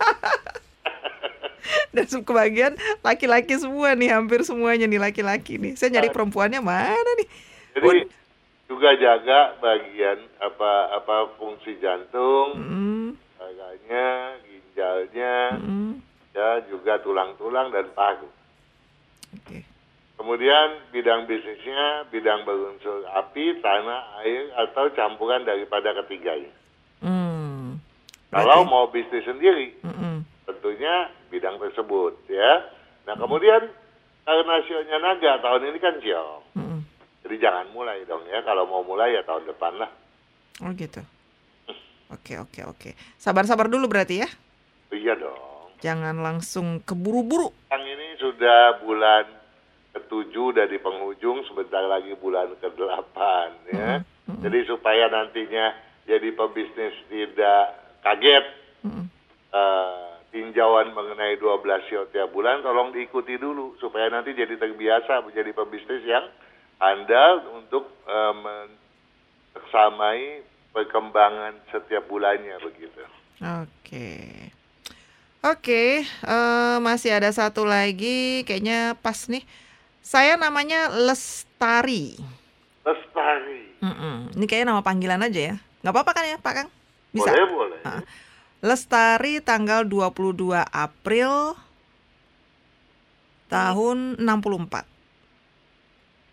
Dan 1.92 2.08
kebagian 2.08 2.72
laki-laki 3.00 3.60
semua 3.60 3.92
nih, 3.92 4.08
hampir 4.08 4.40
semuanya 4.40 4.88
nih 4.88 4.96
laki-laki 4.96 5.60
nih. 5.60 5.76
Saya 5.76 5.92
nyari 5.92 6.08
perempuannya 6.08 6.64
mana 6.64 7.10
nih? 7.20 7.28
Jadi 7.76 8.00
juga 8.74 8.98
jaga 8.98 9.54
bagian 9.62 10.18
apa 10.42 10.98
apa 10.98 11.38
fungsi 11.38 11.78
jantung, 11.78 12.58
agaknya, 13.38 14.34
ginjalnya, 14.42 15.34
hmm, 15.62 16.02
ya 16.34 16.58
juga 16.66 16.98
tulang-tulang 17.06 17.70
dan 17.70 17.86
paru. 17.94 18.26
Oke. 19.38 19.62
Kemudian 20.18 20.90
bidang 20.90 21.30
bisnisnya 21.30 22.10
bidang 22.10 22.42
berunsur 22.42 23.06
api, 23.14 23.62
tanah, 23.62 24.26
air 24.26 24.50
atau 24.66 24.90
campuran 24.90 25.46
daripada 25.46 25.94
ketiganya. 26.02 26.50
Hmm. 26.98 27.78
Kalau 28.34 28.66
mau 28.66 28.90
bisnis 28.90 29.22
sendiri, 29.22 29.78
Mm-mm. 29.86 30.26
tentunya 30.50 31.14
bidang 31.30 31.62
tersebut 31.62 32.18
ya. 32.26 32.66
Nah 33.06 33.14
kemudian 33.14 33.70
karena 34.26 34.54
sionya 34.66 34.98
naga 34.98 35.38
tahun 35.38 35.70
ini 35.70 35.78
kan 35.78 35.94
siong, 36.02 36.42
Mm-mm. 36.58 36.80
Jadi 37.24 37.36
jangan 37.40 37.72
mulai 37.72 38.04
dong 38.04 38.20
ya. 38.28 38.44
Kalau 38.44 38.68
mau 38.68 38.84
mulai 38.84 39.16
ya 39.16 39.24
tahun 39.24 39.48
depan 39.48 39.80
lah. 39.80 39.90
Oh 40.60 40.70
gitu. 40.76 41.00
Oke 42.12 42.36
oke 42.36 42.60
oke. 42.68 42.90
Sabar-sabar 43.16 43.72
dulu 43.72 43.88
berarti 43.88 44.20
ya. 44.20 44.28
Iya 44.92 45.16
dong. 45.16 45.72
Jangan 45.80 46.20
langsung 46.20 46.84
keburu-buru. 46.84 47.48
Yang 47.72 47.84
ini 47.96 48.06
sudah 48.20 48.84
bulan 48.84 49.24
ketujuh 49.96 50.52
dari 50.52 50.76
penghujung, 50.76 51.48
sebentar 51.48 51.80
lagi 51.88 52.12
bulan 52.20 52.52
ke-8 52.60 53.18
ya. 53.72 54.04
Jadi 54.44 54.58
supaya 54.68 55.08
nantinya 55.08 55.72
jadi 56.04 56.28
pebisnis 56.36 56.92
tidak 57.08 57.64
kaget 58.04 58.44
Mm-mm. 58.84 59.08
eh, 59.52 60.08
tinjauan 60.28 60.92
mengenai 60.92 61.40
12 61.40 61.88
sio 61.88 62.04
tiap 62.12 62.32
bulan, 62.34 62.60
tolong 62.60 62.92
diikuti 62.92 63.40
dulu 63.40 63.76
supaya 63.80 64.12
nanti 64.12 64.36
jadi 64.36 64.56
terbiasa 64.60 65.24
menjadi 65.24 65.52
pebisnis 65.56 66.04
yang 66.04 66.24
andal 66.78 67.34
untuk 67.58 67.90
eh, 68.06 68.34
meneksamai 69.54 70.42
perkembangan 70.74 71.54
setiap 71.70 72.06
bulannya 72.10 72.58
begitu. 72.62 73.02
Oke. 73.42 74.10
Oke, 75.44 76.08
eh, 76.08 76.76
masih 76.80 77.12
ada 77.20 77.28
satu 77.28 77.68
lagi, 77.68 78.48
kayaknya 78.48 78.96
pas 79.04 79.28
nih. 79.28 79.44
Saya 80.00 80.40
namanya 80.40 80.88
Lestari. 80.88 82.16
Lestari. 82.80 83.76
Mm-mm. 83.84 84.32
Ini 84.40 84.44
kayaknya 84.48 84.72
nama 84.72 84.80
panggilan 84.80 85.20
aja 85.20 85.52
ya. 85.52 85.56
Nggak 85.84 85.92
apa-apa 85.92 86.12
kan 86.16 86.24
ya, 86.24 86.38
Pak 86.40 86.52
Kang? 86.56 86.68
Bisa. 87.12 87.28
Boleh, 87.28 87.46
boleh. 87.52 87.80
Ah. 87.84 88.00
Lestari 88.64 89.44
tanggal 89.44 89.84
22 89.84 90.64
April 90.72 91.52
tahun 93.52 94.16
64 94.16 94.93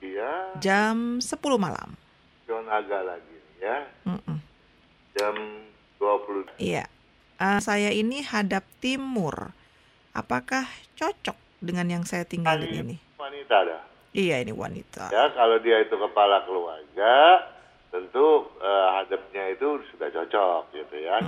Iya, 0.01 0.57
jam 0.57 1.21
10 1.21 1.29
malam. 1.55 1.93
John 2.43 2.65
agak 2.65 3.05
lagi 3.05 3.37
ya. 3.57 3.85
Mm-mm. 4.03 4.37
Jam 5.13 5.35
20. 5.97 6.49
Iya. 6.57 6.89
Eh, 7.37 7.59
saya 7.61 7.89
ini 7.89 8.21
hadap 8.21 8.65
timur. 8.79 9.53
Apakah 10.11 10.65
cocok 10.93 11.37
dengan 11.61 11.87
yang 11.87 12.03
saya 12.03 12.25
tinggalin 12.25 12.67
ini? 12.67 12.95
wanita 13.15 13.57
dah. 13.63 13.81
Iya, 14.11 14.41
ini 14.41 14.51
wanita. 14.51 15.07
Ya, 15.07 15.29
kalau 15.31 15.61
dia 15.61 15.79
itu 15.79 15.93
kepala 15.93 16.43
keluarga, 16.43 17.45
tentu 17.87 18.27
eh, 18.57 18.87
hadapnya 18.91 19.53
itu 19.53 19.79
sudah 19.87 20.09
cocok 20.09 20.73
gitu 20.73 20.95
ya. 20.97 21.21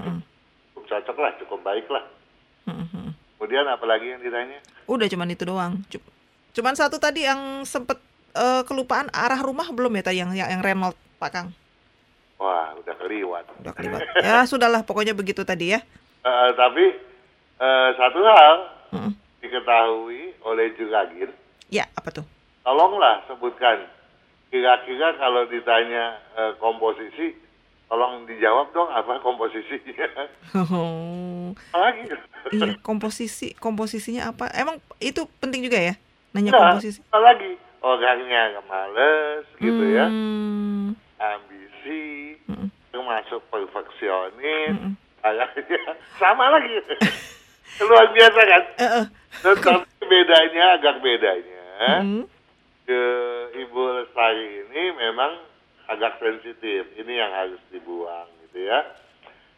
Cukup 0.73 0.83
cocok 0.89 1.15
lah, 1.15 1.31
cukup 1.37 1.59
baik 1.61 1.85
lah. 1.87 2.03
Mm-mm. 2.65 3.13
Kemudian 3.37 3.69
apalagi 3.69 4.09
yang 4.09 4.19
ditanya? 4.19 4.57
Udah 4.83 5.05
cuman 5.05 5.29
itu 5.29 5.45
doang. 5.45 5.79
Cu- 5.85 6.11
Cuman 6.51 6.73
satu 6.73 6.97
tadi 6.97 7.23
yang 7.23 7.63
sempet 7.63 7.97
eh, 8.33 8.61
kelupaan 8.63 9.09
arah 9.09 9.39
rumah 9.39 9.69
belum 9.69 9.93
ya 9.93 10.03
tadi 10.03 10.17
yang 10.17 10.31
yang, 10.33 10.49
yang 10.49 10.61
Renault 10.61 10.97
Pak 11.17 11.29
Kang? 11.29 11.47
Wah, 12.35 12.75
udah 12.75 12.95
keliwat. 12.97 13.45
Udah 13.61 13.71
kelibat. 13.71 14.03
Ya 14.19 14.43
sudahlah, 14.43 14.83
pokoknya 14.83 15.13
begitu 15.13 15.41
tadi 15.41 15.71
ya. 15.71 15.79
Eh, 16.21 16.49
tapi 16.53 16.85
eh, 17.57 17.89
satu 17.93 18.19
hal 18.19 18.55
Mm-mm. 18.91 19.11
diketahui 19.39 20.35
oleh 20.41 20.75
Juragin, 20.75 21.31
Ya, 21.67 21.89
apa 21.93 22.11
tuh? 22.11 22.25
tolonglah 22.61 23.25
sebutkan 23.27 23.83
kira-kira 24.47 25.15
kalau 25.15 25.43
ditanya 25.45 26.15
eh, 26.33 26.53
komposisi, 26.57 27.35
tolong 27.87 28.23
dijawab 28.23 28.71
dong 28.71 28.87
apa 28.87 29.19
komposisinya. 29.19 30.07
Apa 30.53 31.77
lagi? 31.79 32.03
iya, 32.51 32.75
komposisi 32.79 33.53
komposisinya 33.55 34.29
apa? 34.29 34.51
Emang 34.53 34.77
itu 34.99 35.23
penting 35.39 35.63
juga 35.63 35.79
ya? 35.79 35.93
Nanya 36.31 36.51
Nah, 36.51 36.59
komposisi. 36.75 36.99
lagi? 37.09 37.51
Orangnya 37.83 38.63
males 38.63 39.43
gitu 39.59 39.83
ya, 39.91 40.07
Hmm, 40.07 40.95
ambisi, 41.19 42.39
mm-mm, 42.47 42.71
termasuk 42.95 43.43
perfeksionis, 43.51 44.71
mm-mm. 44.71 44.95
kayaknya 45.19 45.99
sama 46.15 46.47
lagi. 46.47 46.79
Luar 47.83 48.07
biasa 48.15 48.39
kan? 48.47 48.63
Tetapi 49.43 49.99
bedanya 50.07 50.79
agak 50.79 51.03
bedanya 51.03 51.65
Mm-mm. 51.99 52.23
ke 52.87 53.01
Ibu 53.67 53.81
Lestari 53.99 54.63
ini 54.63 54.83
memang 54.95 55.43
agak 55.91 56.23
sensitif. 56.23 56.87
Ini 56.95 57.13
yang 57.19 57.31
harus 57.35 57.59
dibuang 57.67 58.31
gitu 58.47 58.63
ya. 58.63 58.79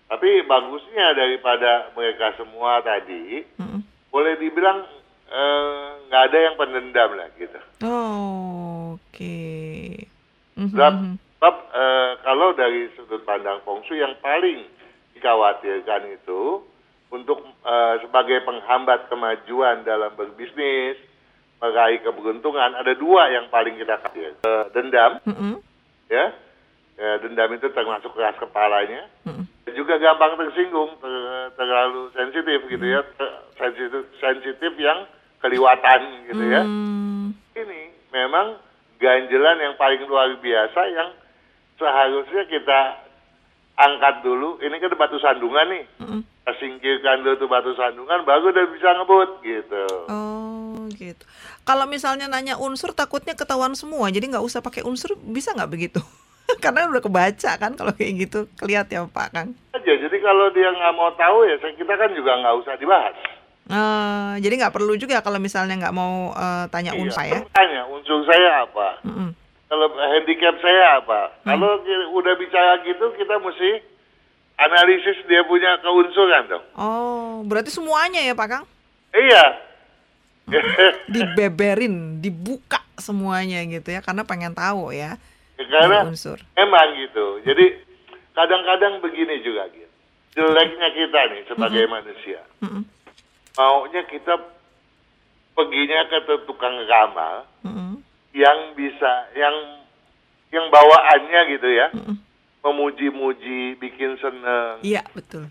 Tapi 0.09 0.41
bagusnya 0.49 1.13
daripada 1.13 1.93
mereka 1.93 2.33
semua 2.41 2.81
tadi, 2.81 3.45
Mm-mm. 3.61 3.85
boleh 4.09 4.33
dibilang 4.41 4.81
eh, 5.27 5.85
nggak 6.05 6.23
ada 6.29 6.37
yang 6.37 6.55
pendendam 6.55 7.09
lah 7.13 7.27
gitu. 7.35 7.59
Oh, 7.81 8.95
oke. 8.95 9.37
Mhm, 10.55 10.71
Sebab, 10.71 10.93
mhm. 10.95 11.13
sebab, 11.37 11.55
eh, 11.73 12.11
kalau 12.21 12.49
dari 12.53 12.87
sudut 12.95 13.21
pandang 13.23 13.59
Feng 13.61 13.83
Shui 13.83 13.99
yang 13.99 14.15
paling 14.19 14.63
dikhawatirkan 15.13 16.11
itu 16.11 16.63
untuk 17.09 17.43
eh, 17.63 17.95
sebagai 18.01 18.43
penghambat 18.43 19.07
kemajuan 19.07 19.83
dalam 19.83 20.11
berbisnis, 20.13 20.97
meraih 21.57 22.03
keberuntungan, 22.03 22.75
ada 22.75 22.93
dua 22.93 23.31
yang 23.31 23.47
paling 23.47 23.75
kita 23.75 23.99
khawatir. 23.99 24.35
Eh, 24.41 24.65
dendam, 24.71 25.19
Mm-mm, 25.23 25.53
ya. 26.07 26.31
Ya, 26.95 27.19
dendam 27.19 27.51
itu 27.51 27.67
termasuk 27.75 28.15
keras 28.15 28.39
kepalanya. 28.39 29.11
mm-mm. 29.27 29.43
Juga 29.75 29.99
gampang 29.99 30.39
tersinggung, 30.39 30.95
ter- 31.03 31.51
terlalu 31.59 32.07
sensitif 32.15 32.63
gitu 32.71 32.85
ya. 32.87 33.03
Ter- 33.19 33.44
sensitif, 33.65 34.03
sensitif 34.21 34.71
yang 34.77 35.09
keliwatan 35.41 36.29
gitu 36.29 36.43
ya 36.45 36.61
Hmm, 36.65 37.33
ini 37.57 37.89
memang 38.13 38.61
ganjelan 39.01 39.57
yang 39.59 39.73
paling 39.75 40.01
luar 40.05 40.37
biasa 40.39 40.81
yang 40.93 41.09
seharusnya 41.75 42.43
kita 42.47 42.79
angkat 43.75 44.23
dulu. 44.23 44.57
Ini 44.63 44.75
kan 44.79 44.95
batu 44.95 45.19
sandungan 45.19 45.67
nih. 45.71 45.83
Kita 45.99 46.51
singkirkan 46.61 47.25
dulu 47.25 47.35
tuh 47.41 47.49
batu 47.49 47.71
sandungan, 47.73 48.21
baru 48.23 48.53
udah 48.53 48.65
bisa 48.69 48.89
ngebut 48.95 49.29
gitu. 49.41 49.85
Oh, 50.07 50.85
gitu. 50.93 51.25
Kalau 51.65 51.89
misalnya 51.89 52.29
nanya 52.29 52.55
unsur, 52.61 52.93
takutnya 52.93 53.33
ketahuan 53.33 53.73
semua. 53.73 54.13
Jadi 54.13 54.29
nggak 54.29 54.45
usah 54.45 54.61
pakai 54.61 54.85
unsur, 54.85 55.17
bisa 55.17 55.57
nggak 55.57 55.71
begitu? 55.73 55.99
Karena 56.63 56.85
udah 56.85 57.01
kebaca 57.01 57.51
kan 57.57 57.73
kalau 57.73 57.91
kayak 57.97 58.29
gitu. 58.29 58.45
Kelihat 58.61 58.87
ya 58.93 59.09
Pak 59.09 59.27
Kang. 59.33 59.57
Aja, 59.73 59.93
jadi 59.97 60.17
kalau 60.21 60.53
dia 60.53 60.69
nggak 60.69 60.93
mau 60.93 61.09
tahu 61.17 61.49
ya 61.49 61.57
kita 61.57 61.93
kan 61.97 62.09
juga 62.13 62.31
nggak 62.37 62.55
usah 62.61 62.73
dibahas. 62.77 63.17
Eh, 63.65 64.33
jadi 64.39 64.53
nggak 64.61 64.73
perlu 64.73 64.93
juga 64.93 65.19
kalau 65.19 65.41
misalnya 65.41 65.73
nggak 65.75 65.95
mau 65.95 66.29
eh, 66.31 66.65
tanya 66.69 66.93
Iya, 66.93 67.01
unsur 67.01 67.25
ya. 67.25 67.41
Tanya 67.49 67.81
unsur 67.89 68.21
saya 68.23 68.61
apa, 68.61 69.01
Mm-mm. 69.01 69.29
kalau 69.65 69.87
handicap 69.89 70.53
saya 70.61 71.01
apa. 71.01 71.33
Kalau 71.41 71.81
ki- 71.81 72.09
udah 72.13 72.33
bicara 72.37 72.77
gitu 72.81 73.05
kita 73.15 73.41
mesti 73.41 73.81
analisis 74.55 75.17
dia 75.25 75.41
punya 75.43 75.81
keunsuran 75.81 76.45
dong. 76.45 76.65
Oh, 76.77 77.41
berarti 77.41 77.73
semuanya 77.73 78.21
ya 78.21 78.31
Pak 78.31 78.47
Kang? 78.47 78.65
Iya. 79.11 79.43
Dibeberin, 81.09 82.21
dibuka 82.21 82.85
semuanya 83.01 83.65
gitu 83.65 83.89
ya, 83.89 84.05
karena 84.05 84.21
pengen 84.21 84.53
tahu 84.53 84.93
ya. 84.93 85.17
Karena 85.57 86.05
dari 86.05 86.13
unsur. 86.13 86.37
Emang 86.53 86.93
gitu. 86.95 87.41
Jadi 87.41 87.81
kadang-kadang 88.31 89.01
begini 89.01 89.41
juga 89.41 89.65
gitu. 89.73 89.89
Jeleknya 90.35 90.89
kita 90.93 91.19
nih 91.33 91.41
sebagai 91.49 91.83
manusia. 91.89 92.45
Mm-mm. 92.61 92.85
Maunya 93.55 94.03
kita 94.03 94.35
perginya 95.55 95.99
ke 96.11 96.19
tukang 96.43 96.75
ramal 96.85 97.47
Mm-mm. 97.63 98.03
yang 98.35 98.75
bisa 98.75 99.31
yang 99.33 99.55
yang 100.51 100.67
bawaannya 100.67 101.41
gitu 101.55 101.69
ya. 101.71 101.87
Mm-mm. 101.95 102.19
Memuji-muji, 102.65 103.77
bikin 103.79 104.19
seneng. 104.19 104.83
Iya 104.83 105.07
betul. 105.15 105.47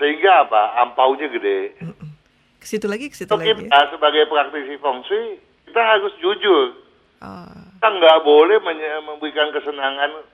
Sehingga 0.00 0.48
apa? 0.48 0.82
Ampaunya 0.82 1.30
gede. 1.30 1.78
Mm-mm. 1.78 2.10
Ke 2.58 2.66
situ 2.66 2.90
lagi, 2.90 3.06
ke 3.12 3.16
situ 3.16 3.30
lagi. 3.30 3.54
kita 3.54 3.80
sebagai 3.94 4.26
praktisi 4.26 4.74
feng 4.80 5.04
shui, 5.06 5.38
kita 5.70 5.80
harus 5.80 6.12
jujur. 6.18 6.74
Oh. 7.22 7.62
Kita 7.78 7.88
nggak 7.88 8.18
boleh 8.26 8.58
memberikan 9.04 9.54
kesenangan 9.54 10.26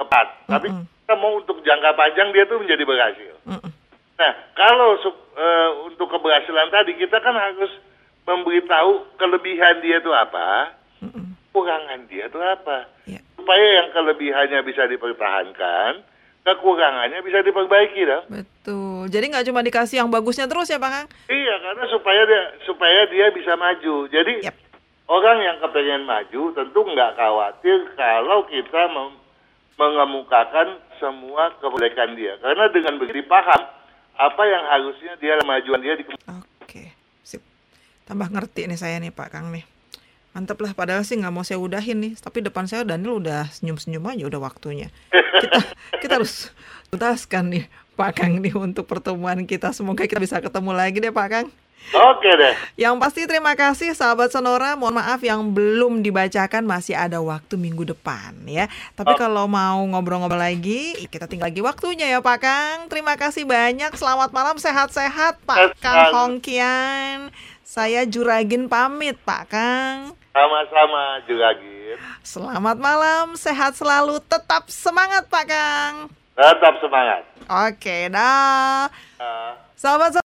tepat. 0.00 0.26
Tapi 0.48 0.72
Mm-mm. 0.72 0.88
kita 1.04 1.14
mau 1.20 1.36
untuk 1.36 1.60
jangka 1.60 1.92
panjang 1.92 2.32
dia 2.32 2.48
tuh 2.48 2.62
menjadi 2.62 2.84
berhasil. 2.88 3.34
Mm-mm. 3.44 3.81
Nah, 4.22 4.32
kalau 4.54 4.94
eh, 5.34 5.70
untuk 5.90 6.06
keberhasilan 6.14 6.70
tadi 6.70 6.94
kita 6.94 7.18
kan 7.18 7.34
harus 7.34 7.74
memberitahu 8.22 9.18
kelebihan 9.18 9.82
dia 9.82 9.98
itu 9.98 10.14
apa, 10.14 10.78
kekurangan 11.50 12.06
dia 12.06 12.30
itu 12.30 12.38
apa. 12.38 12.86
Ya. 13.10 13.18
Supaya 13.34 13.82
yang 13.82 13.88
kelebihannya 13.90 14.62
bisa 14.62 14.86
dipertahankan, 14.86 16.06
kekurangannya 16.46 17.18
bisa 17.26 17.42
diperbaiki 17.42 18.06
dong. 18.06 18.24
Betul. 18.30 19.10
Jadi 19.10 19.24
nggak 19.34 19.46
cuma 19.50 19.66
dikasih 19.66 20.06
yang 20.06 20.10
bagusnya 20.14 20.46
terus 20.46 20.70
ya 20.70 20.78
Pak 20.78 20.90
Kang? 20.94 21.06
Iya, 21.26 21.54
karena 21.58 21.84
supaya 21.90 22.22
dia 22.22 22.42
supaya 22.62 23.00
dia 23.10 23.26
bisa 23.34 23.58
maju. 23.58 24.06
Jadi 24.06 24.46
Yap. 24.46 24.54
orang 25.10 25.38
yang 25.42 25.56
kepengen 25.58 26.06
maju 26.06 26.42
tentu 26.54 26.80
nggak 26.86 27.18
khawatir 27.18 27.78
kalau 27.98 28.46
kita 28.46 28.82
mengemukakan 29.74 30.78
semua 31.02 31.50
kebaikan 31.58 32.14
dia. 32.14 32.38
Karena 32.38 32.70
dengan 32.70 33.02
begitu 33.02 33.26
paham 33.26 33.81
apa 34.16 34.42
yang 34.44 34.64
harusnya 34.68 35.12
dia 35.18 35.34
kemajuan 35.40 35.80
dia 35.80 35.94
di 35.96 36.04
Oke, 36.62 36.92
sip. 37.24 37.42
Tambah 38.04 38.28
ngerti 38.28 38.68
nih 38.68 38.78
saya 38.78 38.96
nih 39.00 39.12
Pak 39.12 39.28
Kang 39.32 39.48
nih. 39.52 39.64
Mantep 40.32 40.56
lah, 40.64 40.72
padahal 40.72 41.04
sih 41.04 41.20
nggak 41.20 41.32
mau 41.32 41.44
saya 41.44 41.60
udahin 41.60 42.00
nih. 42.00 42.12
Tapi 42.16 42.40
depan 42.40 42.64
saya 42.64 42.88
Daniel 42.88 43.20
udah 43.20 43.52
senyum-senyum 43.52 44.04
aja 44.08 44.24
udah 44.28 44.40
waktunya. 44.40 44.88
Kita 45.12 45.60
kita 46.02 46.12
harus 46.16 46.48
tuntaskan 46.88 47.52
nih 47.52 47.64
Pak 47.96 48.10
Kang 48.16 48.40
nih 48.40 48.56
untuk 48.56 48.88
pertemuan 48.88 49.44
kita. 49.44 49.76
Semoga 49.76 50.08
kita 50.08 50.20
bisa 50.20 50.40
ketemu 50.40 50.72
lagi 50.72 51.04
deh 51.04 51.12
Pak 51.12 51.28
Kang. 51.28 51.46
Oke 51.92 52.30
deh. 52.38 52.54
Yang 52.78 52.94
pasti 53.02 53.20
terima 53.28 53.52
kasih 53.52 53.92
sahabat 53.92 54.32
Sonora. 54.32 54.78
Mohon 54.78 55.02
maaf 55.04 55.20
yang 55.20 55.52
belum 55.52 56.00
dibacakan 56.00 56.64
masih 56.64 56.96
ada 56.96 57.20
waktu 57.20 57.58
minggu 57.60 57.84
depan 57.84 58.32
ya. 58.48 58.70
Tapi 58.96 59.12
Oh. 59.12 59.18
kalau 59.18 59.44
mau 59.44 59.82
ngobrol-ngobrol 59.84 60.40
lagi, 60.40 60.96
kita 61.10 61.28
tinggal 61.28 61.52
lagi 61.52 61.60
waktunya 61.60 62.08
ya 62.08 62.24
Pak 62.24 62.38
Kang. 62.40 62.78
Terima 62.88 63.18
kasih 63.20 63.44
banyak. 63.44 63.92
Selamat 63.98 64.32
malam 64.32 64.56
sehat-sehat 64.56 65.44
Pak 65.44 65.58
Sehat. 65.58 65.82
Kang 65.84 66.02
Hongkian. 66.16 67.28
Saya 67.60 68.08
Juragin 68.08 68.72
pamit 68.72 69.20
Pak 69.24 69.52
Kang. 69.52 70.16
Sama-sama 70.32 71.20
juga 71.28 71.52
Gin. 71.60 72.00
Selamat 72.24 72.80
malam, 72.80 73.36
sehat 73.36 73.76
selalu, 73.76 74.16
tetap 74.24 74.64
semangat 74.72 75.28
Pak 75.28 75.44
Kang. 75.44 75.94
Tetap 76.32 76.80
semangat. 76.80 77.20
Oke, 77.68 78.08
dah. 78.08 78.88
Nah. 79.20 79.52
Sahabat 79.76 80.14